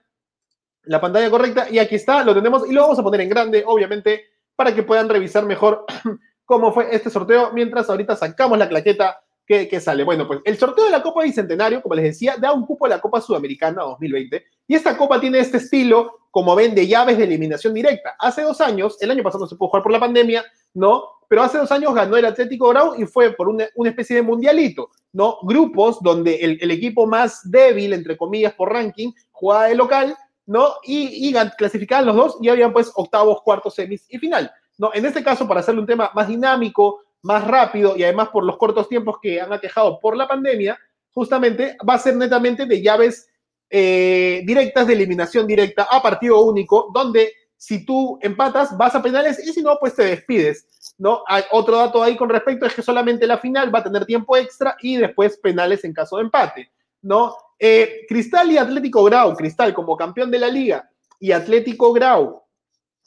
la 0.82 1.00
pantalla 1.00 1.30
correcta, 1.30 1.68
y 1.70 1.78
aquí 1.78 1.94
está, 1.94 2.22
lo 2.22 2.34
tenemos, 2.34 2.68
y 2.68 2.72
lo 2.72 2.82
vamos 2.82 2.98
a 2.98 3.02
poner 3.02 3.22
en 3.22 3.30
grande, 3.30 3.64
obviamente, 3.66 4.26
para 4.54 4.74
que 4.74 4.82
puedan 4.82 5.08
revisar 5.08 5.46
mejor 5.46 5.86
cómo 6.44 6.70
fue 6.70 6.94
este 6.94 7.08
sorteo, 7.08 7.50
mientras 7.54 7.88
ahorita 7.88 8.14
sacamos 8.14 8.58
la 8.58 8.68
claqueta 8.68 9.21
que, 9.46 9.80
sale. 9.80 10.04
Bueno, 10.04 10.26
pues 10.26 10.40
el 10.44 10.56
sorteo 10.56 10.84
de 10.84 10.90
la 10.90 11.02
Copa 11.02 11.22
Bicentenario, 11.22 11.82
como 11.82 11.94
les 11.94 12.04
decía, 12.04 12.36
da 12.38 12.52
un 12.52 12.64
cupo 12.64 12.86
a 12.86 12.88
la 12.88 13.00
Copa 13.00 13.20
Sudamericana 13.20 13.82
2020, 13.82 14.44
y 14.66 14.74
esta 14.74 14.96
copa 14.96 15.20
tiene 15.20 15.40
este 15.40 15.58
estilo, 15.58 16.20
como 16.30 16.54
ven, 16.54 16.74
de 16.74 16.86
llaves 16.86 17.18
de 17.18 17.24
eliminación 17.24 17.74
directa. 17.74 18.16
Hace 18.18 18.42
dos 18.42 18.60
años, 18.60 18.96
el 19.02 19.10
año 19.10 19.22
pasado 19.22 19.44
no 19.44 19.48
se 19.48 19.56
pudo 19.56 19.68
jugar 19.68 19.82
por 19.82 19.92
la 19.92 20.00
pandemia, 20.00 20.44
¿no? 20.74 21.04
pero 21.32 21.44
hace 21.44 21.56
dos 21.56 21.72
años 21.72 21.94
ganó 21.94 22.18
el 22.18 22.26
Atlético 22.26 22.68
Grau 22.68 22.94
y 23.00 23.06
fue 23.06 23.32
por 23.32 23.48
una, 23.48 23.66
especie 23.86 24.16
de 24.16 24.20
mundialito, 24.20 24.90
¿no? 25.14 25.38
Grupos 25.44 26.02
donde 26.02 26.34
el, 26.34 26.70
equipo 26.70 27.06
más 27.06 27.50
débil, 27.50 27.94
entre 27.94 28.18
comillas, 28.18 28.52
por 28.52 28.70
ranking, 28.70 29.12
jugaba 29.30 29.64
de 29.64 29.74
local, 29.74 30.14
¿no? 30.44 30.74
Y, 30.84 31.30
y 31.30 31.34
clasificaban 31.56 32.04
los 32.04 32.16
dos 32.16 32.36
y 32.42 32.50
habían 32.50 32.74
pues 32.74 32.92
octavos, 32.96 33.40
cuartos, 33.40 33.74
semis 33.74 34.04
y 34.10 34.18
final, 34.18 34.52
¿no? 34.76 34.90
En 34.92 35.06
este 35.06 35.24
caso, 35.24 35.48
para 35.48 35.60
hacerle 35.60 35.80
un 35.80 35.86
tema 35.86 36.10
más 36.12 36.28
dinámico, 36.28 37.01
más 37.22 37.46
rápido 37.46 37.96
y 37.96 38.02
además 38.02 38.28
por 38.28 38.44
los 38.44 38.56
cortos 38.56 38.88
tiempos 38.88 39.16
que 39.22 39.40
han 39.40 39.52
aquejado 39.52 39.98
por 40.00 40.16
la 40.16 40.28
pandemia, 40.28 40.78
justamente 41.12 41.76
va 41.88 41.94
a 41.94 41.98
ser 41.98 42.16
netamente 42.16 42.66
de 42.66 42.82
llaves 42.82 43.28
eh, 43.70 44.42
directas 44.44 44.86
de 44.86 44.92
eliminación 44.92 45.46
directa 45.46 45.86
a 45.90 46.02
partido 46.02 46.42
único, 46.42 46.90
donde 46.92 47.32
si 47.56 47.86
tú 47.86 48.18
empatas 48.20 48.76
vas 48.76 48.94
a 48.94 49.02
penales 49.02 49.38
y 49.46 49.52
si 49.52 49.62
no, 49.62 49.76
pues 49.80 49.94
te 49.94 50.04
despides. 50.04 50.66
¿no? 50.98 51.22
Otro 51.52 51.76
dato 51.78 52.02
ahí 52.02 52.16
con 52.16 52.28
respecto 52.28 52.66
es 52.66 52.74
que 52.74 52.82
solamente 52.82 53.26
la 53.26 53.38
final 53.38 53.74
va 53.74 53.80
a 53.80 53.84
tener 53.84 54.04
tiempo 54.04 54.36
extra 54.36 54.76
y 54.80 54.96
después 54.96 55.38
penales 55.38 55.84
en 55.84 55.92
caso 55.92 56.16
de 56.16 56.22
empate, 56.22 56.70
¿no? 57.02 57.34
Eh, 57.58 58.04
Cristal 58.08 58.50
y 58.50 58.58
Atlético 58.58 59.04
Grau, 59.04 59.34
Cristal 59.34 59.72
como 59.72 59.96
campeón 59.96 60.30
de 60.30 60.38
la 60.38 60.48
liga 60.48 60.90
y 61.20 61.32
Atlético 61.32 61.92
Grau 61.92 62.42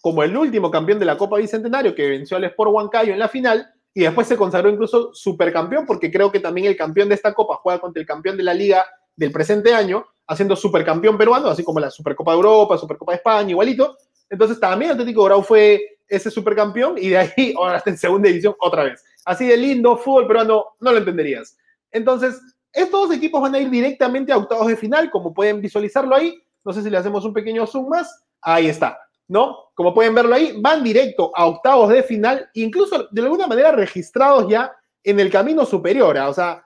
como 0.01 0.23
el 0.23 0.36
último 0.38 0.71
campeón 0.71 0.99
de 0.99 1.06
la 1.06 1.17
Copa 1.17 1.38
Bicentenario 1.38 1.93
que 1.93 2.08
venció 2.08 2.38
al 2.38 2.45
Sport 2.45 2.71
Huancayo 2.71 3.12
en 3.12 3.19
la 3.19 3.28
final 3.28 3.74
y 3.97 4.01
después 4.01 4.27
se 4.27 4.36
consagró 4.36 4.69
incluso 4.69 5.13
supercampeón 5.13 5.86
porque 5.86 6.12
creo 6.12 6.29
que 6.29 6.41
también 6.41 6.67
el 6.67 6.75
campeón 6.75 7.08
de 7.08 7.15
esta 7.15 7.34
copa 7.34 7.55
juega 7.55 7.79
contra 7.79 8.01
el 8.01 8.05
campeón 8.05 8.36
de 8.36 8.43
la 8.43 8.53
liga 8.53 8.86
del 9.15 9.31
presente 9.31 9.73
año, 9.73 10.05
haciendo 10.27 10.53
supercampeón 10.58 11.17
peruano, 11.17 11.47
así 11.47 11.63
como 11.63 11.79
la 11.79 11.89
Supercopa 11.89 12.31
de 12.31 12.36
Europa, 12.36 12.77
Supercopa 12.77 13.13
de 13.13 13.17
España, 13.17 13.51
igualito. 13.51 13.97
Entonces 14.29 14.60
también 14.60 14.91
Atlético 14.91 15.23
Grau 15.23 15.41
fue 15.41 15.81
ese 16.10 16.29
supercampeón 16.29 16.97
y 16.97 17.08
de 17.08 17.17
ahí 17.17 17.53
ahora 17.58 17.77
está 17.77 17.89
en 17.89 17.97
segunda 17.97 18.27
división 18.27 18.53
otra 18.60 18.84
vez. 18.84 19.01
Así 19.23 19.47
de 19.47 19.55
lindo, 19.55 19.95
fútbol 19.95 20.27
peruano, 20.27 20.65
no 20.81 20.91
lo 20.91 20.97
entenderías. 20.97 21.58
Entonces, 21.89 22.41
estos 22.73 23.08
dos 23.08 23.15
equipos 23.15 23.41
van 23.41 23.55
a 23.55 23.60
ir 23.60 23.69
directamente 23.69 24.34
a 24.34 24.38
octavos 24.38 24.67
de 24.67 24.75
final, 24.75 25.10
como 25.10 25.34
pueden 25.34 25.62
visualizarlo 25.62 26.13
ahí. 26.13 26.38
No 26.65 26.73
sé 26.73 26.84
si 26.84 26.89
le 26.89 26.97
hacemos 26.97 27.23
un 27.23 27.31
pequeño 27.31 27.65
zoom 27.65 27.88
más. 27.88 28.25
Ahí 28.41 28.67
está, 28.67 28.99
¿no? 29.27 29.71
Como 29.73 29.93
pueden 29.93 30.15
verlo 30.15 30.35
ahí, 30.35 30.53
van 30.57 30.83
directo 30.83 31.31
a 31.35 31.45
octavos 31.45 31.89
de 31.89 32.03
final, 32.03 32.49
incluso 32.53 33.07
de 33.11 33.21
alguna 33.21 33.47
manera 33.47 33.71
registrados 33.71 34.47
ya 34.49 34.71
en 35.03 35.19
el 35.19 35.31
camino 35.31 35.65
superior. 35.65 36.17
¿ah? 36.17 36.29
O 36.29 36.33
sea, 36.33 36.65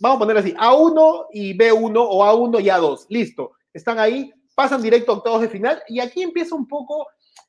vamos 0.00 0.16
a 0.16 0.18
poner 0.20 0.38
así, 0.38 0.52
A1 0.54 1.26
y 1.32 1.56
B1 1.56 1.94
o 1.96 2.24
A1 2.24 2.62
y 2.62 2.66
A2. 2.66 3.06
Listo, 3.08 3.52
están 3.72 3.98
ahí, 3.98 4.32
pasan 4.54 4.82
directo 4.82 5.12
a 5.12 5.16
octavos 5.16 5.42
de 5.42 5.48
final 5.48 5.82
y 5.88 6.00
aquí 6.00 6.22
empieza 6.22 6.54
un 6.54 6.66
poco 6.66 7.06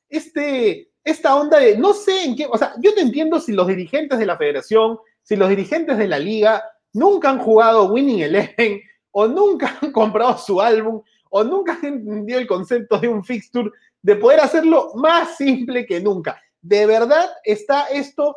este, 0.08 0.90
esta 1.04 1.34
onda 1.34 1.58
de 1.58 1.76
no 1.76 1.94
sé 1.94 2.24
en 2.24 2.36
qué, 2.36 2.46
o 2.46 2.56
sea, 2.56 2.74
yo 2.80 2.94
te 2.94 3.00
entiendo 3.00 3.40
si 3.40 3.52
los 3.52 3.66
dirigentes 3.66 4.18
de 4.18 4.26
la 4.26 4.36
federación, 4.36 4.98
si 5.22 5.36
los 5.36 5.48
dirigentes 5.48 5.98
de 5.98 6.08
la 6.08 6.18
liga 6.18 6.62
nunca 6.92 7.30
han 7.30 7.38
jugado 7.38 7.92
Winning 7.92 8.20
Eleven 8.20 8.80
o 9.10 9.26
nunca 9.26 9.78
han 9.82 9.92
comprado 9.92 10.38
su 10.38 10.60
álbum 10.60 11.02
o 11.32 11.44
nunca 11.44 11.72
han 11.82 11.84
entendido 11.84 12.38
el 12.38 12.46
concepto 12.46 12.98
de 12.98 13.08
un 13.08 13.24
fixture, 13.24 13.70
de 14.00 14.16
poder 14.16 14.40
hacerlo 14.40 14.92
más 14.94 15.36
simple 15.36 15.86
que 15.86 16.00
nunca. 16.00 16.40
De 16.60 16.86
verdad 16.86 17.28
está 17.44 17.86
esto, 17.86 18.36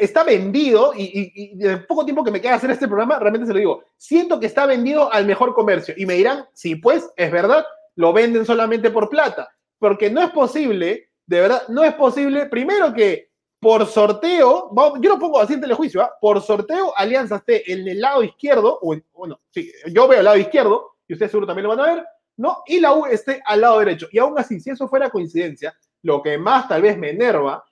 está 0.00 0.24
vendido 0.24 0.92
y, 0.96 1.32
y, 1.34 1.56
de 1.56 1.76
poco 1.78 2.04
tiempo 2.04 2.24
que 2.24 2.30
me 2.30 2.40
queda 2.40 2.54
hacer 2.54 2.70
este 2.70 2.88
programa, 2.88 3.18
realmente 3.18 3.46
se 3.46 3.52
lo 3.52 3.58
digo, 3.58 3.84
siento 3.96 4.40
que 4.40 4.46
está 4.46 4.66
vendido 4.66 5.12
al 5.12 5.26
mejor 5.26 5.54
comercio. 5.54 5.94
Y 5.96 6.06
me 6.06 6.14
dirán, 6.14 6.46
sí, 6.54 6.76
pues 6.76 7.10
es 7.16 7.30
verdad, 7.30 7.64
lo 7.94 8.12
venden 8.12 8.46
solamente 8.46 8.90
por 8.90 9.08
plata, 9.08 9.48
porque 9.78 10.10
no 10.10 10.22
es 10.22 10.30
posible 10.30 11.10
de 11.26 11.40
verdad, 11.40 11.62
no 11.68 11.82
es 11.82 11.94
posible, 11.94 12.46
primero 12.46 12.92
que 12.94 13.30
por 13.58 13.86
sorteo, 13.86 14.70
yo 15.00 15.10
lo 15.10 15.18
pongo 15.18 15.40
así 15.40 15.54
en 15.54 15.60
telejuicio, 15.60 16.00
¿ah? 16.02 16.12
por 16.20 16.40
sorteo 16.40 16.96
Alianza 16.96 17.36
esté 17.36 17.72
en 17.72 17.86
el 17.88 18.00
lado 18.00 18.22
izquierdo, 18.22 18.78
o 18.80 18.96
bueno, 19.12 19.40
sí, 19.50 19.72
yo 19.92 20.06
veo 20.06 20.20
el 20.20 20.24
lado 20.24 20.36
izquierdo, 20.36 20.95
y 21.08 21.12
ustedes 21.12 21.30
seguro 21.30 21.46
también 21.46 21.64
lo 21.64 21.76
van 21.76 21.80
a 21.80 21.94
ver, 21.94 22.04
¿no? 22.36 22.62
Y 22.66 22.80
la 22.80 22.92
U 22.92 23.06
esté 23.06 23.42
al 23.44 23.60
lado 23.60 23.78
derecho. 23.78 24.08
Y 24.10 24.18
aún 24.18 24.38
así, 24.38 24.60
si 24.60 24.70
eso 24.70 24.88
fuera 24.88 25.10
coincidencia, 25.10 25.76
lo 26.02 26.22
que 26.22 26.38
más 26.38 26.68
tal 26.68 26.82
vez 26.82 26.98
me 26.98 27.10
enerva 27.10 27.64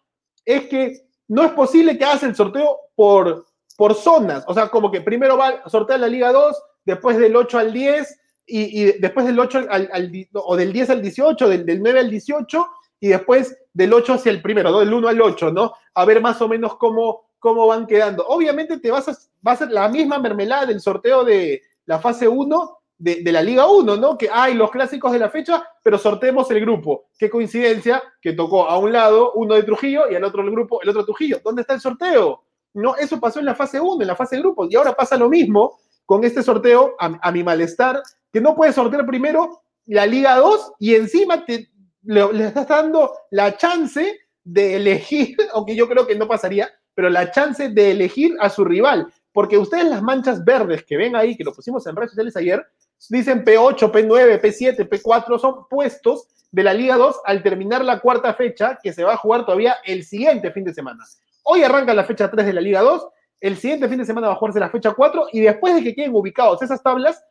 es 0.44 0.68
que 0.68 1.06
no 1.28 1.44
es 1.44 1.52
posible 1.52 1.96
que 1.96 2.04
hagas 2.04 2.22
el 2.22 2.34
sorteo 2.34 2.78
por, 2.94 3.46
por 3.76 3.94
zonas. 3.94 4.44
O 4.46 4.54
sea, 4.54 4.68
como 4.68 4.90
que 4.90 5.00
primero 5.00 5.36
va 5.36 5.48
a 5.64 5.70
sortear 5.70 6.00
la 6.00 6.08
Liga 6.08 6.32
2, 6.32 6.56
después 6.84 7.18
del 7.18 7.34
8 7.34 7.58
al 7.58 7.72
10, 7.72 8.20
y, 8.46 8.84
después 9.00 9.24
del 9.24 9.38
8 9.38 9.66
al, 9.70 10.12
o 10.34 10.56
del 10.56 10.72
10 10.72 10.90
al 10.90 11.02
18, 11.02 11.48
del, 11.48 11.66
del 11.66 11.82
9 11.82 12.00
al 12.00 12.10
18, 12.10 12.66
y 13.00 13.08
después 13.08 13.56
del 13.72 13.92
8 13.92 14.14
hacia 14.14 14.30
el 14.30 14.42
primero, 14.42 14.70
¿no? 14.70 14.80
Del 14.80 14.92
1 14.92 15.08
al 15.08 15.20
8, 15.20 15.50
¿no? 15.52 15.72
A 15.94 16.04
ver 16.04 16.20
más 16.20 16.40
o 16.42 16.48
menos 16.48 16.76
cómo, 16.76 17.30
cómo 17.38 17.66
van 17.66 17.86
quedando. 17.86 18.26
Obviamente 18.26 18.78
te 18.78 18.90
vas 18.90 19.08
a, 19.08 19.16
va 19.46 19.52
a 19.52 19.66
la 19.66 19.88
misma 19.88 20.18
mermelada 20.18 20.66
del 20.66 20.80
sorteo 20.80 21.24
de 21.24 21.62
la 21.86 21.98
fase 21.98 22.28
1 22.28 22.78
de, 22.98 23.32
la 23.32 23.42
Liga 23.42 23.66
1, 23.66 23.96
¿no? 23.96 24.16
Que 24.16 24.28
hay 24.32 24.54
los 24.54 24.70
clásicos 24.70 25.12
de 25.12 25.18
la 25.18 25.30
fecha, 25.30 25.66
pero 25.82 25.98
sorteemos 25.98 26.50
el 26.50 26.60
grupo. 26.60 27.08
Qué 27.18 27.28
coincidencia 27.28 28.02
que 28.20 28.32
tocó 28.32 28.68
a 28.68 28.78
un 28.78 28.92
lado 28.92 29.32
uno 29.34 29.54
de 29.54 29.62
Trujillo 29.62 30.10
y 30.10 30.14
al 30.14 30.24
otro 30.24 30.42
el 30.42 30.50
grupo, 30.50 30.80
el 30.82 30.88
otro 30.88 31.04
Trujillo. 31.04 31.40
¿Dónde 31.44 31.62
está 31.62 31.74
el 31.74 31.80
sorteo? 31.80 32.44
No, 32.74 32.96
eso 32.96 33.20
pasó 33.20 33.38
en 33.38 33.46
la 33.46 33.54
fase 33.54 33.80
1, 33.80 34.02
en 34.02 34.08
la 34.08 34.16
fase 34.16 34.36
de 34.36 34.42
grupos, 34.42 34.68
y 34.70 34.76
ahora 34.76 34.94
pasa 34.94 35.16
lo 35.16 35.28
mismo 35.28 35.78
con 36.04 36.22
este 36.24 36.42
sorteo, 36.42 36.96
a, 36.98 37.32
mi 37.32 37.42
malestar, 37.42 38.02
que 38.32 38.40
no 38.40 38.54
puedes 38.54 38.74
sortear 38.74 39.06
primero 39.06 39.62
la 39.86 40.06
Liga 40.06 40.36
2 40.36 40.72
y 40.78 40.94
encima 40.94 41.44
te, 41.44 41.70
le, 42.02 42.46
estás 42.46 42.68
dando 42.68 43.12
la 43.30 43.56
chance 43.56 44.20
de 44.42 44.76
elegir, 44.76 45.36
aunque 45.54 45.74
yo 45.74 45.88
creo 45.88 46.06
que 46.06 46.14
no 46.14 46.28
pasaría, 46.28 46.68
pero 46.94 47.08
la 47.10 47.30
chance 47.30 47.70
de 47.70 47.90
elegir 47.92 48.36
a 48.40 48.50
su 48.50 48.64
rival. 48.64 49.12
Porque 49.32 49.58
ustedes 49.58 49.88
las 49.88 50.02
manchas 50.02 50.44
verdes 50.44 50.84
que 50.84 50.96
ven 50.96 51.16
ahí, 51.16 51.36
que 51.36 51.42
lo 51.42 51.52
pusimos 51.52 51.84
en 51.86 51.96
redes 51.96 52.10
sociales 52.10 52.36
ayer, 52.36 52.64
dicen 53.08 53.44
P8, 53.44 53.90
P9, 53.90 54.40
P7, 54.40 54.88
P4, 54.88 55.38
son 55.38 55.68
puestos 55.68 56.28
de 56.50 56.62
la 56.62 56.72
Liga 56.72 56.96
2 56.96 57.20
al 57.24 57.42
terminar 57.42 57.84
la 57.84 58.00
cuarta 58.00 58.34
fecha 58.34 58.78
que 58.82 58.92
se 58.92 59.04
va 59.04 59.14
a 59.14 59.16
jugar 59.16 59.44
todavía 59.44 59.76
el 59.84 60.04
siguiente 60.04 60.50
fin 60.52 60.64
de 60.64 60.72
semana. 60.72 61.04
Hoy 61.42 61.62
arranca 61.62 61.92
la 61.94 62.04
fecha 62.04 62.30
3 62.30 62.46
de 62.46 62.52
la 62.52 62.60
Liga 62.60 62.80
2, 62.80 63.08
el 63.40 63.56
siguiente 63.56 63.88
fin 63.88 63.98
de 63.98 64.06
semana 64.06 64.28
va 64.28 64.34
a 64.34 64.36
jugarse 64.36 64.60
la 64.60 64.70
fecha 64.70 64.92
4 64.92 65.28
y 65.32 65.40
después 65.40 65.74
de 65.74 65.82
que 65.82 65.94
queden 65.94 66.14
ubicados 66.14 66.62
esas 66.62 66.82
tablas, 66.82 67.22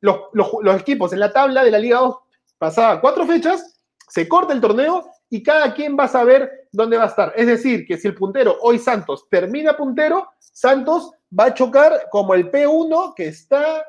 los, 0.00 0.20
los 0.32 0.80
equipos 0.80 1.12
en 1.12 1.20
la 1.20 1.32
tabla 1.32 1.64
de 1.64 1.70
la 1.70 1.78
Liga 1.78 1.98
2 1.98 2.16
pasada 2.58 3.00
cuatro 3.00 3.26
fechas 3.26 3.76
se 4.08 4.28
corta 4.28 4.52
el 4.52 4.60
torneo 4.60 5.10
y 5.28 5.42
cada 5.42 5.74
quien 5.74 5.96
va 5.98 6.04
a 6.04 6.08
saber 6.08 6.68
dónde 6.70 6.96
va 6.96 7.04
a 7.04 7.08
estar. 7.08 7.32
Es 7.36 7.46
decir, 7.46 7.86
que 7.86 7.98
si 7.98 8.08
el 8.08 8.14
puntero 8.14 8.56
hoy 8.60 8.78
Santos 8.78 9.26
termina 9.28 9.76
puntero, 9.76 10.28
Santos 10.38 11.10
va 11.38 11.46
a 11.46 11.54
chocar 11.54 12.06
como 12.10 12.34
el 12.34 12.50
P1 12.50 13.14
que 13.16 13.28
está 13.28 13.84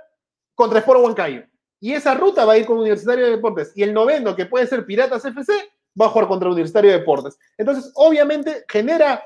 contra 0.57 0.79
Sport 0.79 1.01
Huancayo. 1.01 1.43
Y 1.79 1.93
esa 1.93 2.15
ruta 2.15 2.43
va 2.43 2.53
a 2.53 2.57
ir 2.57 2.65
con 2.65 2.79
Universitario 2.79 3.25
de 3.25 3.31
Deportes. 3.31 3.71
Y 3.75 3.83
el 3.83 3.93
noveno, 3.93 4.35
que 4.35 4.47
puede 4.47 4.65
ser 4.65 4.87
Piratas 4.87 5.23
FC, 5.23 5.53
va 5.99 6.07
a 6.07 6.09
jugar 6.09 6.27
contra 6.27 6.49
Universitario 6.49 6.91
de 6.91 6.97
Deportes. 6.97 7.37
Entonces, 7.55 7.91
obviamente, 7.93 8.65
genera 8.67 9.23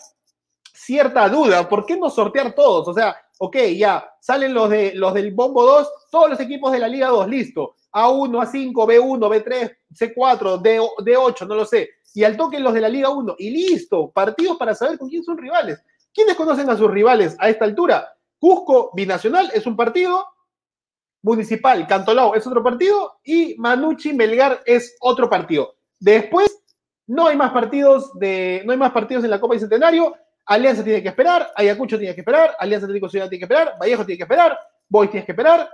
cierta 0.73 1.29
duda. 1.29 1.69
¿Por 1.69 1.85
qué 1.85 1.95
no 1.95 2.09
sortear 2.09 2.51
todos? 2.51 2.85
O 2.85 2.93
sea, 2.93 3.15
ok, 3.39 3.55
ya, 3.77 4.13
salen 4.19 4.53
los, 4.53 4.69
de, 4.69 4.93
los 4.93 5.13
del 5.13 5.31
Bombo 5.33 5.63
2, 5.63 5.87
todos 6.11 6.31
los 6.31 6.39
equipos 6.41 6.73
de 6.73 6.79
la 6.79 6.89
Liga 6.89 7.07
2, 7.07 7.29
listo. 7.29 7.75
A1, 7.93 8.29
A5, 8.29 8.73
B1, 8.73 9.29
B3, 9.29 9.77
C4, 9.93 10.61
D, 10.61 10.79
D8, 10.79 11.47
no 11.47 11.55
lo 11.55 11.65
sé. 11.65 11.91
Y 12.13 12.25
al 12.25 12.35
toque 12.35 12.59
los 12.59 12.73
de 12.73 12.81
la 12.81 12.89
Liga 12.89 13.09
1. 13.09 13.35
Y 13.39 13.51
listo, 13.51 14.11
partidos 14.11 14.57
para 14.57 14.75
saber 14.75 14.97
con 14.97 15.07
quién 15.07 15.23
son 15.23 15.37
rivales. 15.37 15.81
¿Quiénes 16.13 16.35
conocen 16.35 16.69
a 16.69 16.75
sus 16.75 16.91
rivales 16.91 17.37
a 17.39 17.49
esta 17.49 17.63
altura? 17.63 18.13
Cusco 18.37 18.91
Binacional 18.93 19.49
es 19.53 19.65
un 19.65 19.77
partido, 19.77 20.25
Municipal 21.23 21.85
Cantolao 21.87 22.35
es 22.35 22.45
otro 22.47 22.63
partido 22.63 23.19
y 23.23 23.55
Manucci 23.57 24.13
Melgar 24.13 24.61
es 24.65 24.95
otro 24.99 25.29
partido. 25.29 25.75
Después 25.99 26.49
no 27.07 27.27
hay 27.27 27.35
más 27.35 27.51
partidos 27.51 28.11
de 28.19 28.63
no 28.65 28.71
hay 28.71 28.77
más 28.77 28.91
partidos 28.91 29.23
en 29.23 29.29
la 29.29 29.39
Copa 29.39 29.53
Bicentenario. 29.53 30.15
Alianza 30.45 30.83
tiene 30.83 31.03
que 31.03 31.09
esperar, 31.09 31.51
Ayacucho 31.55 31.97
tiene 31.97 32.15
que 32.15 32.21
esperar, 32.21 32.55
Alianza 32.59 32.85
Atlético 32.85 33.09
Ciudad 33.09 33.29
tiene 33.29 33.39
que 33.39 33.45
esperar, 33.45 33.77
Vallejo 33.79 34.05
tiene 34.05 34.17
que 34.17 34.23
esperar, 34.23 34.57
Boys 34.89 35.11
tiene 35.11 35.25
que 35.25 35.31
esperar, 35.31 35.69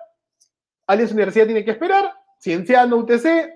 Alianza 0.87 1.13
Universidad 1.13 1.45
tiene 1.45 1.63
que 1.63 1.71
esperar, 1.71 2.13
Cienciano 2.39 2.97
UTC, 2.97 3.49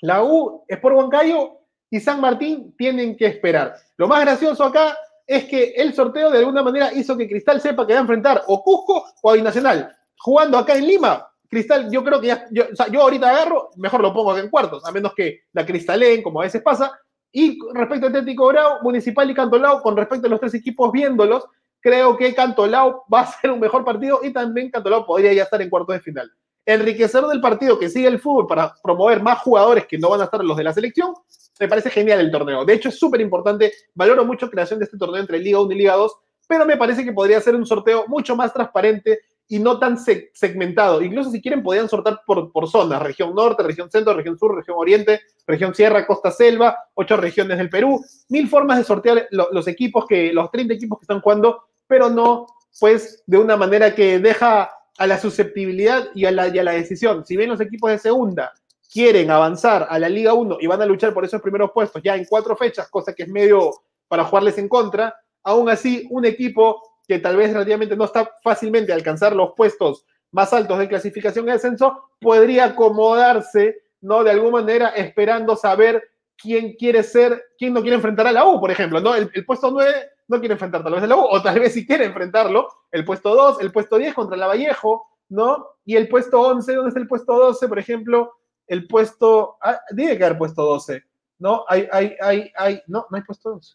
la 0.00 0.22
U, 0.24 0.64
Sport 0.66 0.96
Huancayo 0.96 1.60
y 1.88 2.00
San 2.00 2.20
Martín 2.20 2.74
tienen 2.76 3.16
que 3.16 3.26
esperar. 3.26 3.76
Lo 3.96 4.08
más 4.08 4.20
gracioso 4.22 4.64
acá 4.64 4.96
es 5.26 5.44
que 5.44 5.74
el 5.76 5.94
sorteo 5.94 6.30
de 6.30 6.38
alguna 6.38 6.62
manera 6.62 6.92
hizo 6.92 7.16
que 7.16 7.28
Cristal 7.28 7.60
sepa 7.60 7.86
que 7.86 7.92
va 7.92 8.00
a 8.00 8.02
enfrentar 8.02 8.42
o 8.48 8.62
Cusco 8.62 9.04
o 9.22 9.30
a 9.30 9.34
Binacional. 9.34 9.96
Jugando 10.20 10.58
acá 10.58 10.76
en 10.76 10.86
Lima, 10.86 11.26
Cristal, 11.48 11.90
yo 11.90 12.04
creo 12.04 12.20
que 12.20 12.28
ya, 12.28 12.46
yo, 12.50 12.64
yo 12.92 13.02
ahorita 13.02 13.28
agarro, 13.28 13.70
mejor 13.76 14.00
lo 14.00 14.12
pongo 14.12 14.30
acá 14.30 14.40
en 14.40 14.50
cuartos, 14.50 14.84
a 14.84 14.92
menos 14.92 15.14
que 15.14 15.40
la 15.52 15.66
Cristaleen, 15.66 16.22
como 16.22 16.40
a 16.40 16.44
veces 16.44 16.62
pasa. 16.62 16.92
Y 17.32 17.58
respecto 17.74 18.06
a 18.06 18.08
Atlético 18.10 18.46
Grau, 18.48 18.82
Municipal 18.82 19.30
y 19.30 19.34
Cantolao, 19.34 19.82
con 19.82 19.96
respecto 19.96 20.26
a 20.26 20.30
los 20.30 20.40
tres 20.40 20.54
equipos 20.54 20.92
viéndolos, 20.92 21.44
creo 21.80 22.16
que 22.16 22.34
Cantolao 22.34 23.04
va 23.12 23.20
a 23.20 23.26
ser 23.26 23.50
un 23.50 23.60
mejor 23.60 23.84
partido 23.84 24.20
y 24.22 24.32
también 24.32 24.70
Cantolao 24.70 25.06
podría 25.06 25.32
ya 25.32 25.44
estar 25.44 25.60
en 25.60 25.70
cuartos 25.70 25.94
de 25.94 26.00
final 26.00 26.30
enriquecedor 26.66 27.28
del 27.28 27.40
partido 27.40 27.78
que 27.78 27.88
sigue 27.88 28.08
el 28.08 28.20
fútbol 28.20 28.46
para 28.46 28.74
promover 28.82 29.22
más 29.22 29.38
jugadores 29.40 29.86
que 29.86 29.98
no 29.98 30.10
van 30.10 30.20
a 30.20 30.24
estar 30.24 30.42
los 30.44 30.56
de 30.56 30.64
la 30.64 30.72
selección, 30.72 31.14
me 31.58 31.68
parece 31.68 31.90
genial 31.90 32.20
el 32.20 32.30
torneo. 32.30 32.64
De 32.64 32.74
hecho, 32.74 32.88
es 32.88 32.98
súper 32.98 33.20
importante. 33.20 33.72
Valoro 33.94 34.24
mucho 34.24 34.46
la 34.46 34.52
creación 34.52 34.78
de 34.78 34.86
este 34.86 34.96
torneo 34.96 35.20
entre 35.20 35.38
Liga 35.38 35.60
1 35.60 35.72
y 35.72 35.78
Liga 35.78 35.94
2, 35.94 36.16
pero 36.48 36.64
me 36.64 36.76
parece 36.76 37.04
que 37.04 37.12
podría 37.12 37.40
ser 37.40 37.54
un 37.54 37.66
sorteo 37.66 38.06
mucho 38.08 38.34
más 38.34 38.52
transparente 38.52 39.20
y 39.50 39.58
no 39.58 39.80
tan 39.80 39.98
segmentado. 39.98 41.02
Incluso 41.02 41.32
si 41.32 41.42
quieren, 41.42 41.62
podrían 41.62 41.88
sortar 41.88 42.20
por, 42.24 42.52
por 42.52 42.68
zonas, 42.68 43.02
región 43.02 43.34
norte, 43.34 43.64
región 43.64 43.90
centro, 43.90 44.14
región 44.14 44.38
sur, 44.38 44.54
región 44.54 44.76
oriente, 44.78 45.22
región 45.44 45.74
sierra, 45.74 46.06
costa 46.06 46.30
selva, 46.30 46.78
ocho 46.94 47.16
regiones 47.16 47.58
del 47.58 47.68
Perú, 47.68 48.00
mil 48.28 48.48
formas 48.48 48.78
de 48.78 48.84
sortear 48.84 49.26
los 49.32 49.66
equipos, 49.66 50.06
que 50.06 50.32
los 50.32 50.52
30 50.52 50.74
equipos 50.74 51.00
que 51.00 51.02
están 51.02 51.20
jugando, 51.20 51.64
pero 51.88 52.08
no 52.08 52.46
pues 52.78 53.24
de 53.26 53.38
una 53.38 53.56
manera 53.56 53.92
que 53.92 54.20
deja 54.20 54.70
a 54.96 55.06
la 55.08 55.18
susceptibilidad 55.18 56.06
y 56.14 56.26
a 56.26 56.30
la, 56.30 56.46
la 56.46 56.72
decisión. 56.72 57.26
Si 57.26 57.36
bien 57.36 57.50
los 57.50 57.60
equipos 57.60 57.90
de 57.90 57.98
segunda 57.98 58.52
quieren 58.88 59.32
avanzar 59.32 59.88
a 59.90 59.98
la 59.98 60.08
Liga 60.08 60.32
1 60.32 60.58
y 60.60 60.68
van 60.68 60.80
a 60.80 60.86
luchar 60.86 61.12
por 61.12 61.24
esos 61.24 61.42
primeros 61.42 61.72
puestos 61.72 62.00
ya 62.04 62.14
en 62.14 62.24
cuatro 62.24 62.56
fechas, 62.56 62.88
cosa 62.88 63.12
que 63.12 63.24
es 63.24 63.28
medio 63.28 63.72
para 64.06 64.24
jugarles 64.24 64.58
en 64.58 64.68
contra, 64.68 65.12
aún 65.42 65.68
así 65.68 66.06
un 66.10 66.24
equipo 66.24 66.89
que 67.10 67.18
tal 67.18 67.36
vez 67.36 67.52
relativamente 67.52 67.96
no 67.96 68.04
está 68.04 68.38
fácilmente 68.40 68.92
a 68.92 68.94
alcanzar 68.94 69.34
los 69.34 69.54
puestos 69.56 70.06
más 70.30 70.52
altos 70.52 70.78
de 70.78 70.86
clasificación 70.86 71.48
y 71.48 71.50
ascenso, 71.50 72.04
podría 72.20 72.66
acomodarse, 72.66 73.82
¿no? 74.00 74.22
De 74.22 74.30
alguna 74.30 74.60
manera 74.60 74.90
esperando 74.90 75.56
saber 75.56 76.08
quién 76.36 76.74
quiere 76.74 77.02
ser, 77.02 77.42
quién 77.58 77.74
no 77.74 77.80
quiere 77.80 77.96
enfrentar 77.96 78.28
a 78.28 78.32
la 78.32 78.46
U, 78.46 78.60
por 78.60 78.70
ejemplo, 78.70 79.00
¿no? 79.00 79.16
El, 79.16 79.28
puesto 79.44 79.72
9 79.72 79.92
no 80.28 80.38
quiere 80.38 80.52
enfrentar 80.52 80.84
tal 80.84 80.92
vez 80.92 81.02
a 81.02 81.08
la 81.08 81.16
U, 81.16 81.20
o 81.22 81.42
tal 81.42 81.58
vez 81.58 81.72
si 81.72 81.84
quiere 81.84 82.04
enfrentarlo, 82.04 82.68
el 82.92 83.04
puesto 83.04 83.34
2, 83.34 83.60
el 83.60 83.72
puesto 83.72 83.96
10 83.98 84.14
contra 84.14 84.36
la 84.36 84.46
Vallejo, 84.46 85.08
¿no? 85.30 85.66
Y 85.84 85.96
el 85.96 86.06
puesto 86.06 86.40
11, 86.40 86.72
¿dónde 86.74 86.90
está 86.90 87.00
el 87.00 87.08
puesto 87.08 87.36
12? 87.36 87.66
Por 87.66 87.80
ejemplo, 87.80 88.34
el 88.68 88.86
puesto, 88.86 89.56
ah, 89.62 89.80
que 89.96 90.24
haber 90.24 90.38
puesto 90.38 90.62
12, 90.62 91.02
¿no? 91.40 91.64
Hay, 91.66 91.88
hay, 91.90 92.14
hay, 92.20 92.52
hay, 92.56 92.80
no, 92.86 93.04
no 93.10 93.16
hay 93.16 93.24
puesto 93.24 93.50
12. 93.50 93.74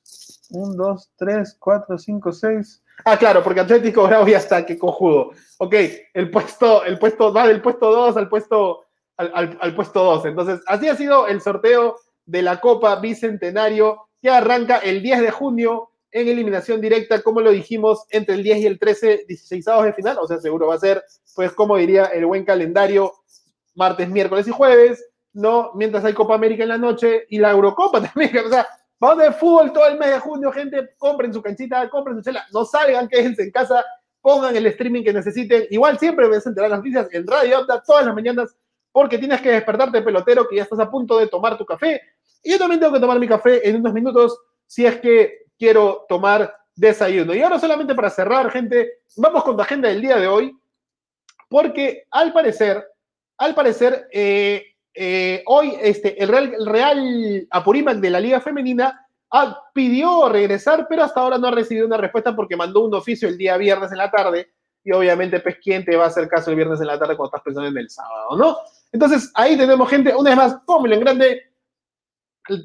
1, 0.51 0.73
2, 0.73 1.11
3, 1.17 1.57
4, 1.59 1.97
5, 1.97 2.31
6. 2.31 2.81
Ah, 3.03 3.17
claro, 3.17 3.43
porque 3.43 3.59
Atlético 3.59 4.07
Bravo 4.07 4.27
ya 4.27 4.37
está, 4.37 4.65
qué 4.65 4.77
cojudo. 4.77 5.31
Ok, 5.57 5.75
el 6.13 6.31
puesto, 6.31 6.83
el 6.85 6.97
puesto 6.97 7.33
va 7.33 7.47
del 7.47 7.61
puesto 7.61 7.91
2 7.91 8.17
al 8.17 8.29
puesto, 8.29 8.85
al, 9.17 9.57
al, 9.59 9.75
puesto 9.75 10.03
12. 10.03 10.29
Entonces, 10.29 10.61
así 10.67 10.87
ha 10.87 10.95
sido 10.95 11.27
el 11.27 11.41
sorteo 11.41 11.97
de 12.25 12.41
la 12.41 12.59
Copa 12.59 12.95
Bicentenario 12.97 14.07
que 14.21 14.29
arranca 14.29 14.77
el 14.77 15.03
10 15.03 15.21
de 15.21 15.31
junio 15.31 15.89
en 16.11 16.29
eliminación 16.29 16.79
directa, 16.79 17.21
como 17.21 17.41
lo 17.41 17.51
dijimos, 17.51 18.05
entre 18.09 18.35
el 18.35 18.43
10 18.43 18.57
y 18.59 18.65
el 18.67 18.79
13, 18.79 19.25
16 19.27 19.65
de 19.83 19.93
final, 19.93 20.17
o 20.21 20.25
sea, 20.25 20.39
seguro 20.39 20.67
va 20.67 20.75
a 20.75 20.79
ser, 20.79 21.03
pues, 21.35 21.51
como 21.51 21.75
diría 21.75 22.05
el 22.05 22.25
buen 22.25 22.45
calendario, 22.45 23.13
martes, 23.75 24.09
miércoles 24.09 24.47
y 24.47 24.51
jueves, 24.51 25.05
¿no? 25.33 25.71
Mientras 25.75 26.05
hay 26.05 26.13
Copa 26.13 26.33
América 26.33 26.63
en 26.63 26.69
la 26.69 26.77
noche 26.77 27.25
y 27.29 27.37
la 27.37 27.51
Eurocopa 27.51 28.01
también, 28.13 28.45
o 28.45 28.49
sea, 28.49 28.65
vamos 28.99 29.23
de 29.23 29.31
fútbol 29.31 29.73
todo 29.73 29.87
el 29.87 29.97
mes 29.97 30.11
de 30.11 30.19
junio, 30.19 30.51
gente, 30.51 30.95
compren 30.97 31.33
su 31.33 31.41
canchita, 31.41 31.89
compren 31.89 32.17
su 32.17 32.23
chela, 32.23 32.45
no 32.53 32.65
salgan, 32.65 33.07
quédense 33.07 33.43
en 33.43 33.51
casa, 33.51 33.83
pongan 34.21 34.55
el 34.55 34.65
streaming 34.67 35.03
que 35.03 35.13
necesiten, 35.13 35.67
igual 35.69 35.99
siempre 35.99 36.27
ves 36.27 36.45
enterar 36.45 36.69
las 36.69 36.79
noticias 36.79 37.07
en 37.11 37.27
Radio 37.27 37.65
todas 37.85 38.05
las 38.05 38.15
mañanas, 38.15 38.55
porque 38.91 39.17
tienes 39.17 39.41
que 39.41 39.51
despertarte 39.51 40.01
pelotero, 40.01 40.47
que 40.47 40.55
ya 40.55 40.63
estás 40.63 40.79
a 40.79 40.89
punto 40.89 41.19
de 41.19 41.27
tomar 41.27 41.57
tu 41.57 41.65
café, 41.65 42.01
y 42.43 42.51
yo 42.51 42.57
también 42.57 42.79
tengo 42.79 42.93
que 42.93 42.99
tomar 42.99 43.19
mi 43.19 43.27
café 43.27 43.67
en 43.67 43.77
unos 43.77 43.93
minutos, 43.93 44.39
si 44.65 44.85
es 44.85 44.99
que 44.99 45.45
quiero 45.57 46.05
tomar 46.07 46.55
desayuno. 46.75 47.33
Y 47.33 47.41
ahora 47.41 47.59
solamente 47.59 47.95
para 47.95 48.09
cerrar, 48.09 48.51
gente, 48.51 48.99
vamos 49.17 49.43
con 49.43 49.57
la 49.57 49.63
agenda 49.63 49.89
del 49.89 50.01
día 50.01 50.17
de 50.17 50.27
hoy, 50.27 50.57
porque 51.49 52.05
al 52.11 52.33
parecer, 52.33 52.85
al 53.37 53.55
parecer, 53.55 54.07
eh, 54.11 54.74
eh, 54.95 55.43
hoy 55.45 55.77
este, 55.81 56.21
el 56.21 56.29
Real, 56.29 56.97
el 56.97 57.47
Apurímac 57.51 57.97
de 57.97 58.09
la 58.09 58.19
Liga 58.19 58.39
Femenina 58.39 59.07
ah, 59.31 59.61
pidió 59.73 60.29
regresar, 60.29 60.87
pero 60.89 61.03
hasta 61.03 61.19
ahora 61.19 61.37
no 61.37 61.47
ha 61.47 61.51
recibido 61.51 61.85
una 61.85 61.97
respuesta 61.97 62.35
porque 62.35 62.55
mandó 62.55 62.85
un 62.85 62.93
oficio 62.93 63.27
el 63.27 63.37
día 63.37 63.57
viernes 63.57 63.91
en 63.91 63.97
la 63.97 64.11
tarde 64.11 64.51
y 64.83 64.91
obviamente, 64.91 65.39
pues, 65.39 65.57
¿quién 65.61 65.83
te 65.83 65.95
va 65.95 66.05
a 66.05 66.07
hacer 66.07 66.27
caso 66.27 66.51
el 66.51 66.57
viernes 66.57 66.79
en 66.79 66.87
la 66.87 66.99
tarde 66.99 67.17
cuando 67.17 67.35
estás 67.35 67.41
pensando 67.41 67.69
en 67.69 67.77
el 67.77 67.89
sábado, 67.89 68.37
no? 68.37 68.57
Entonces, 68.91 69.31
ahí 69.33 69.57
tenemos 69.57 69.89
gente, 69.89 70.15
una 70.15 70.29
vez 70.29 70.37
más, 70.37 70.57
póngalo 70.65 70.93
en 70.93 71.01
grande, 71.01 71.41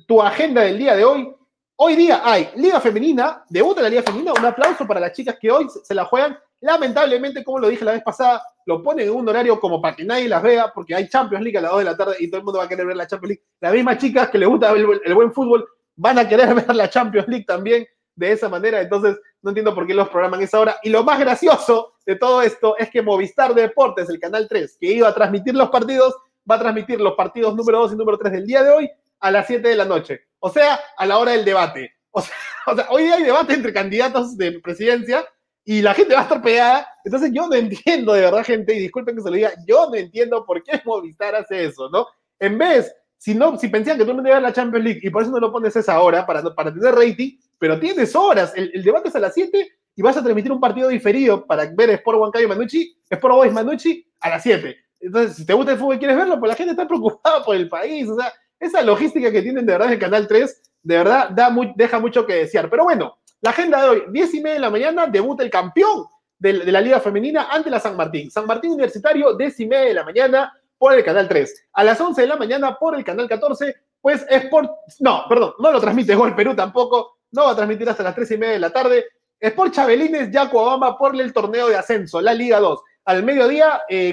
tu 0.07 0.21
agenda 0.21 0.63
del 0.63 0.79
día 0.79 0.95
de 0.95 1.05
hoy, 1.05 1.35
Hoy 1.83 1.97
día 1.97 2.21
hay 2.23 2.51
Liga 2.57 2.79
Femenina, 2.79 3.43
debuta 3.49 3.81
la 3.81 3.89
Liga 3.89 4.03
Femenina, 4.03 4.35
un 4.35 4.45
aplauso 4.45 4.87
para 4.87 5.01
las 5.01 5.13
chicas 5.13 5.39
que 5.41 5.51
hoy 5.51 5.67
se 5.83 5.95
la 5.95 6.05
juegan. 6.05 6.39
Lamentablemente, 6.61 7.43
como 7.43 7.59
lo 7.59 7.69
dije 7.69 7.85
la 7.85 7.93
vez 7.93 8.03
pasada, 8.03 8.43
lo 8.67 8.83
ponen 8.83 9.09
en 9.09 9.15
un 9.15 9.29
horario 9.29 9.59
como 9.59 9.81
para 9.81 9.97
que 9.97 10.05
nadie 10.05 10.29
las 10.29 10.43
vea, 10.43 10.71
porque 10.75 10.95
hay 10.95 11.09
Champions 11.09 11.43
League 11.43 11.59
a 11.59 11.63
las 11.63 11.71
2 11.71 11.79
de 11.81 11.85
la 11.85 11.97
tarde 11.97 12.17
y 12.21 12.29
todo 12.29 12.39
el 12.39 12.45
mundo 12.45 12.59
va 12.59 12.67
a 12.67 12.69
querer 12.69 12.87
ver 12.87 12.97
la 12.97 13.07
Champions 13.07 13.31
League. 13.31 13.45
Las 13.61 13.73
mismas 13.73 13.99
chicas 13.99 14.29
que 14.29 14.39
les 14.39 14.49
gusta 14.49 14.71
el, 14.73 15.15
buen 15.15 15.33
fútbol 15.33 15.67
van 15.97 16.19
a 16.19 16.29
querer 16.29 16.55
ver 16.55 16.75
la 16.75 16.91
Champions 16.91 17.29
League 17.29 17.45
también 17.47 17.87
de 18.15 18.33
esa 18.33 18.49
manera. 18.49 18.81
Entonces, 18.81 19.19
no 19.43 19.51
entiendo 19.51 19.75
por 19.75 19.87
qué 19.87 19.95
los 19.95 20.09
programan 20.11 20.43
esa 20.43 20.61
hora. 20.61 20.77
Y 20.83 20.91
lo 20.91 21.03
más 21.03 21.19
gracioso 21.19 21.95
de 22.05 22.17
todo 22.17 22.43
esto 22.43 22.77
es 22.77 22.91
que 22.91 23.01
Movistar 23.01 23.55
Deportes, 23.55 24.11
el 24.11 24.21
canal 24.21 24.47
3, 24.49 24.77
que 24.79 24.93
iba 24.93 25.09
a 25.09 25.15
transmitir 25.15 25.55
los 25.55 25.71
partidos, 25.71 26.15
va 26.49 26.57
a 26.57 26.61
transmitir 26.61 27.01
los 27.01 27.15
partidos 27.15 27.57
número 27.57 27.79
2 27.79 27.95
y 27.95 27.97
número 27.97 28.19
3 28.19 28.33
del 28.33 28.47
día 28.47 28.63
de 28.63 28.71
hoy 28.71 28.91
a 29.21 29.31
las 29.31 29.47
7 29.47 29.67
de 29.67 29.77
la 29.77 29.85
noche. 29.87 30.21
O 30.39 30.51
sea, 30.51 30.79
a 30.97 31.07
la 31.07 31.19
hora 31.19 31.33
del 31.33 31.45
debate. 31.45 31.93
O 32.11 32.21
sea, 32.21 32.35
o 32.67 32.77
sea, 32.77 32.87
hoy 32.91 33.05
día 33.05 33.15
hay 33.15 33.23
debate 33.23 33.55
entre 33.55 33.73
candidatos 33.73 34.37
de 34.37 34.61
presidencia 34.61 35.25
y 35.65 35.83
la 35.83 35.95
gente 35.95 36.15
va 36.15 36.21
a 36.21 36.25
estar 36.25 36.43
pegada. 36.43 36.87
Entonces 37.05 37.31
yo 37.33 37.47
no 37.47 37.55
entiendo 37.55 38.13
de 38.13 38.23
verdad, 38.23 38.45
gente, 38.45 38.75
y 38.75 38.81
disculpen 38.81 39.17
que 39.17 39.23
se 39.23 39.31
lo 39.31 39.37
diga, 39.37 39.53
yo 39.67 39.89
no 39.89 39.95
entiendo 39.95 40.45
por 40.45 40.63
qué 40.63 40.81
Movistar 40.85 41.35
hace 41.35 41.65
eso, 41.65 41.89
¿no? 41.91 42.07
En 42.39 42.59
vez, 42.59 42.95
si 43.17 43.35
no, 43.35 43.59
si 43.59 43.69
pensaban 43.69 43.99
que 43.99 44.05
tú 44.05 44.15
no 44.15 44.35
a 44.35 44.41
la 44.41 44.53
Champions 44.53 44.85
League 44.85 45.01
y 45.03 45.11
por 45.11 45.23
eso 45.23 45.31
no 45.31 45.41
lo 45.41 45.53
pones 45.53 45.77
esa 45.77 46.01
hora 46.01 46.27
para, 46.27 46.43
para 46.55 46.73
tener 46.73 46.95
rating, 46.95 47.37
pero 47.59 47.79
tienes 47.79 48.17
horas, 48.17 48.53
el, 48.57 48.71
el 48.75 48.83
debate 48.83 49.09
es 49.09 49.15
a 49.15 49.21
las 49.21 49.35
7 49.35 49.69
y 49.95 50.03
vas 50.03 50.17
a 50.17 50.23
transmitir 50.23 50.51
un 50.51 50.61
partido 50.61 50.89
diferido 50.89 51.47
para 51.47 51.71
ver 51.75 51.91
Sport 51.91 52.19
Huancayo 52.19 52.49
Manucci, 52.49 52.97
Sport 53.11 53.35
Boys 53.35 53.53
Manucci 53.53 54.07
a 54.21 54.31
las 54.31 54.43
7. 54.43 54.77
Entonces, 55.01 55.37
si 55.37 55.47
te 55.47 55.53
gusta 55.53 55.73
el 55.73 55.79
fútbol 55.79 55.97
y 55.97 55.99
quieres 55.99 56.17
verlo, 56.17 56.39
pues 56.39 56.49
la 56.49 56.57
gente 56.57 56.73
está 56.73 56.89
preocupada 56.89 57.45
por 57.45 57.57
el 57.57 57.69
país, 57.69 58.09
o 58.09 58.17
sea, 58.17 58.33
esa 58.59 58.83
logística 58.83 59.31
que 59.31 59.43
tienen 59.43 59.67
de 59.67 59.73
verdad 59.73 59.89
en 59.89 59.95
el 59.95 60.01
Canal 60.01 60.27
3, 60.27 60.63
de 60.83 60.97
verdad 60.97 61.31
da 61.31 61.55
deja 61.77 61.99
mucho 61.99 62.27
que 62.27 62.35
desear. 62.35 62.69
Pero 62.71 62.85
bueno, 62.85 63.19
la 63.41 63.51
agenda 63.51 63.83
de 63.83 63.89
hoy, 63.89 64.05
10 64.11 64.35
y 64.35 64.41
media 64.41 64.55
de 64.55 64.61
la 64.61 64.71
mañana, 64.71 65.07
debuta 65.07 65.43
el 65.43 65.51
campeón 65.51 66.07
de, 66.39 66.53
la 66.53 66.81
Liga 66.81 67.01
Femenina 67.01 67.49
ante 67.51 67.71
la 67.71 67.81
San 67.81 67.97
Martín. 67.97 68.31
San 68.31 68.47
Martín 68.47 68.73
Universitario, 68.73 69.35
10 69.35 69.61
y 69.61 69.67
media 69.67 69.87
de 69.87 69.95
la 69.95 70.05
mañana 70.05 70.53
por 70.77 70.95
el 70.95 71.05
Canal 71.05 71.29
3. 71.29 71.69
A 71.75 71.85
las 71.85 72.01
11 72.01 72.21
de 72.21 72.27
la 72.27 72.37
mañana 72.37 72.77
por 72.79 72.95
el 72.97 73.05
Canal 73.05 73.29
14, 73.29 73.75
pues 74.01 74.27
Sport... 74.29 74.71
No, 75.01 75.25
perdón, 75.29 75.55
no 75.59 75.73
lo 75.73 75.81
transmite 75.81 76.15
Gol 76.15 76.35
Perú 76.35 76.55
tampoco. 76.55 77.19
No 77.33 77.45
va 77.45 77.53
a 77.53 77.57
transmitir 77.57 77.89
hasta 77.89 78.03
las 78.03 78.15
3 78.15 78.31
y 78.33 78.39
media 78.39 78.55
de 78.55 78.61
la 78.61 78.71
tarde. 78.71 79.05
Sport 79.39 79.73
Chabelines, 79.73 80.31
Yaco 80.31 80.63
Obama 80.63 80.99
por 80.99 81.19
el 81.19 81.33
torneo 81.33 81.69
de 81.69 81.77
ascenso, 81.77 82.21
la 82.21 82.35
Liga 82.35 82.61
2. 82.61 82.81
Al 83.07 83.23
mediodía, 83.23 83.83
eh, 83.89 84.13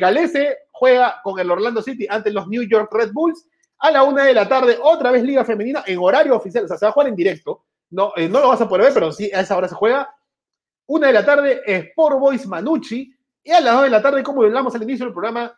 juega 0.72 1.20
con 1.24 1.40
el 1.40 1.52
Orlando 1.52 1.82
City 1.82 2.08
ante 2.10 2.32
los 2.32 2.48
New 2.48 2.64
York 2.64 2.90
Red 2.94 3.12
Bulls 3.12 3.46
a 3.80 3.92
la 3.92 4.04
una 4.04 4.24
de 4.24 4.34
la 4.34 4.48
tarde, 4.48 4.78
otra 4.82 5.12
vez 5.12 5.24
Liga 5.24 5.46
Femenina 5.46 5.84
en 5.86 6.00
horario 6.00 6.36
oficial, 6.36 6.66
o 6.66 6.68
sea, 6.68 6.78
se 6.78 6.86
va 6.86 6.90
a 6.90 6.94
jugar 6.94 7.10
en 7.10 7.16
directo. 7.16 7.66
No, 7.90 8.14
eh, 8.16 8.28
no 8.28 8.40
lo 8.40 8.50
vas 8.50 8.62
a 8.62 8.68
poder 8.68 8.86
ver, 8.86 8.94
pero 8.94 9.12
sí, 9.12 9.32
a 9.34 9.42
esa 9.42 9.58
hora 9.58 9.68
se 9.68 9.76
juega. 9.76 10.14
Una 10.88 11.08
de 11.08 11.14
la 11.14 11.26
tarde, 11.26 11.62
Sport 11.66 12.20
Boys 12.20 12.48
Manucci. 12.48 13.14
Y 13.44 13.52
a 13.52 13.62
las 13.62 13.74
dos 13.76 13.84
de 13.84 13.90
la 13.90 14.02
tarde, 14.02 14.24
como 14.24 14.44
hablamos 14.44 14.76
al 14.76 14.84
inicio 14.84 15.06
del 15.06 15.14
programa, 15.14 15.58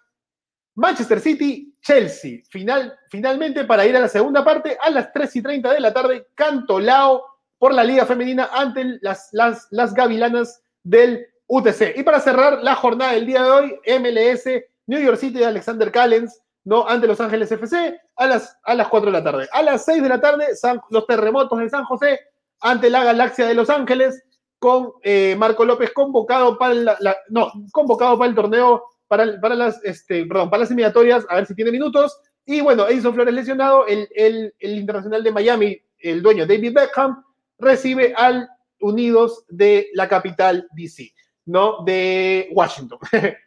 Manchester 0.75 1.19
City, 1.19 1.75
Chelsea. 1.81 2.41
Final, 2.49 2.97
finalmente, 3.09 3.65
para 3.65 3.85
ir 3.85 3.95
a 3.97 3.99
la 3.99 4.07
segunda 4.07 4.43
parte, 4.43 4.77
a 4.81 4.89
las 4.89 5.11
3 5.11 5.35
y 5.37 5.41
30 5.41 5.73
de 5.73 5.79
la 5.79 5.93
tarde, 5.93 6.27
Cantolao 6.35 7.25
por 7.57 7.73
la 7.73 7.83
Liga 7.83 8.05
Femenina 8.05 8.49
ante 8.53 8.99
las, 9.01 9.29
las, 9.33 9.67
las 9.71 9.93
Gavilanas 9.93 10.61
del 10.83 11.25
UTC. 11.47 11.97
Y 11.97 12.03
para 12.03 12.19
cerrar 12.19 12.63
la 12.63 12.75
jornada 12.75 13.13
del 13.13 13.25
día 13.25 13.43
de 13.43 13.49
hoy, 13.49 13.79
MLS, 13.99 14.45
New 14.87 15.01
York 15.01 15.17
City 15.17 15.39
de 15.39 15.45
Alexander 15.45 15.91
Callens, 15.91 16.39
¿no? 16.63 16.87
Ante 16.87 17.07
Los 17.07 17.19
Ángeles 17.21 17.51
FC 17.51 17.99
a 18.15 18.27
las, 18.27 18.57
a 18.63 18.75
las 18.75 18.87
4 18.87 19.11
de 19.11 19.17
la 19.17 19.23
tarde. 19.23 19.47
A 19.51 19.61
las 19.61 19.85
6 19.85 20.03
de 20.03 20.09
la 20.09 20.21
tarde, 20.21 20.47
los 20.89 21.07
terremotos 21.07 21.59
de 21.59 21.69
San 21.69 21.85
José 21.85 22.19
ante 22.61 22.89
la 22.89 23.03
Galaxia 23.03 23.47
de 23.47 23.53
Los 23.53 23.69
Ángeles, 23.69 24.23
con 24.59 24.91
eh, 25.03 25.35
Marco 25.37 25.63
López 25.63 25.91
convocado 25.93 26.57
para, 26.57 26.97
no, 27.29 27.51
convocado 27.71 28.17
para 28.17 28.29
el 28.29 28.35
torneo, 28.35 28.83
para, 29.07 29.39
para, 29.39 29.55
las, 29.55 29.83
este, 29.85 30.25
perdón, 30.25 30.49
para 30.49 30.61
las 30.61 30.69
eliminatorias, 30.69 31.25
a 31.29 31.35
ver 31.35 31.45
si 31.45 31.55
tiene 31.55 31.71
minutos. 31.71 32.19
Y 32.45 32.61
bueno, 32.61 32.87
Edison 32.87 33.13
Flores 33.13 33.33
lesionado, 33.33 33.87
el, 33.87 34.07
el, 34.13 34.53
el 34.59 34.77
internacional 34.77 35.23
de 35.23 35.31
Miami, 35.31 35.81
el 35.99 36.21
dueño 36.21 36.45
David 36.45 36.73
Beckham, 36.73 37.23
recibe 37.57 38.13
al 38.15 38.49
Unidos 38.81 39.45
de 39.49 39.89
la 39.93 40.07
capital 40.07 40.67
DC, 40.71 41.13
¿no? 41.45 41.83
De 41.83 42.49
Washington. 42.53 42.99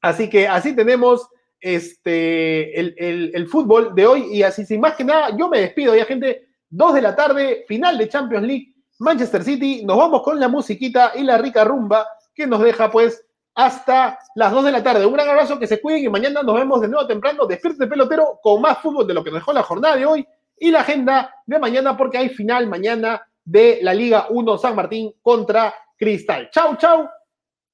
así 0.00 0.30
que 0.30 0.46
así 0.46 0.74
tenemos 0.74 1.28
este, 1.60 2.78
el, 2.78 2.94
el, 3.34 3.46
fútbol 3.46 3.94
de 3.94 4.06
hoy 4.06 4.26
y 4.32 4.42
así 4.42 4.64
sin 4.64 4.80
más 4.80 4.94
que 4.94 5.04
nada, 5.04 5.36
yo 5.36 5.48
me 5.48 5.60
despido 5.60 5.94
ya 5.94 6.04
gente, 6.04 6.48
dos 6.68 6.94
de 6.94 7.02
la 7.02 7.14
tarde, 7.14 7.64
final 7.68 7.98
de 7.98 8.08
Champions 8.08 8.46
League, 8.46 8.74
Manchester 8.98 9.42
City, 9.42 9.84
nos 9.84 9.96
vamos 9.96 10.22
con 10.22 10.38
la 10.38 10.48
musiquita 10.48 11.12
y 11.14 11.22
la 11.22 11.38
rica 11.38 11.64
rumba 11.64 12.06
que 12.34 12.46
nos 12.46 12.60
deja 12.60 12.90
pues 12.90 13.24
hasta 13.54 14.18
las 14.34 14.52
2 14.52 14.64
de 14.64 14.72
la 14.72 14.82
tarde. 14.82 15.06
Un 15.06 15.12
gran 15.12 15.28
abrazo, 15.28 15.58
que 15.58 15.66
se 15.66 15.80
cuiden 15.80 16.04
y 16.04 16.08
mañana 16.08 16.42
nos 16.42 16.54
vemos 16.54 16.80
de 16.80 16.88
nuevo 16.88 17.06
temprano, 17.06 17.46
despierte 17.46 17.86
pelotero, 17.86 18.38
con 18.42 18.60
más 18.60 18.78
fútbol 18.78 19.06
de 19.06 19.14
lo 19.14 19.24
que 19.24 19.30
nos 19.30 19.40
dejó 19.40 19.52
la 19.52 19.62
jornada 19.62 19.96
de 19.96 20.06
hoy 20.06 20.26
y 20.58 20.70
la 20.70 20.80
agenda 20.80 21.34
de 21.46 21.58
mañana 21.58 21.96
porque 21.96 22.18
hay 22.18 22.28
final 22.28 22.66
mañana 22.66 23.22
de 23.44 23.80
la 23.82 23.94
Liga 23.94 24.26
1 24.30 24.58
San 24.58 24.76
Martín 24.76 25.12
contra 25.22 25.74
Cristal. 25.96 26.50
Chau, 26.50 26.76
chau, 26.76 27.08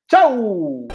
chau. 0.08 0.86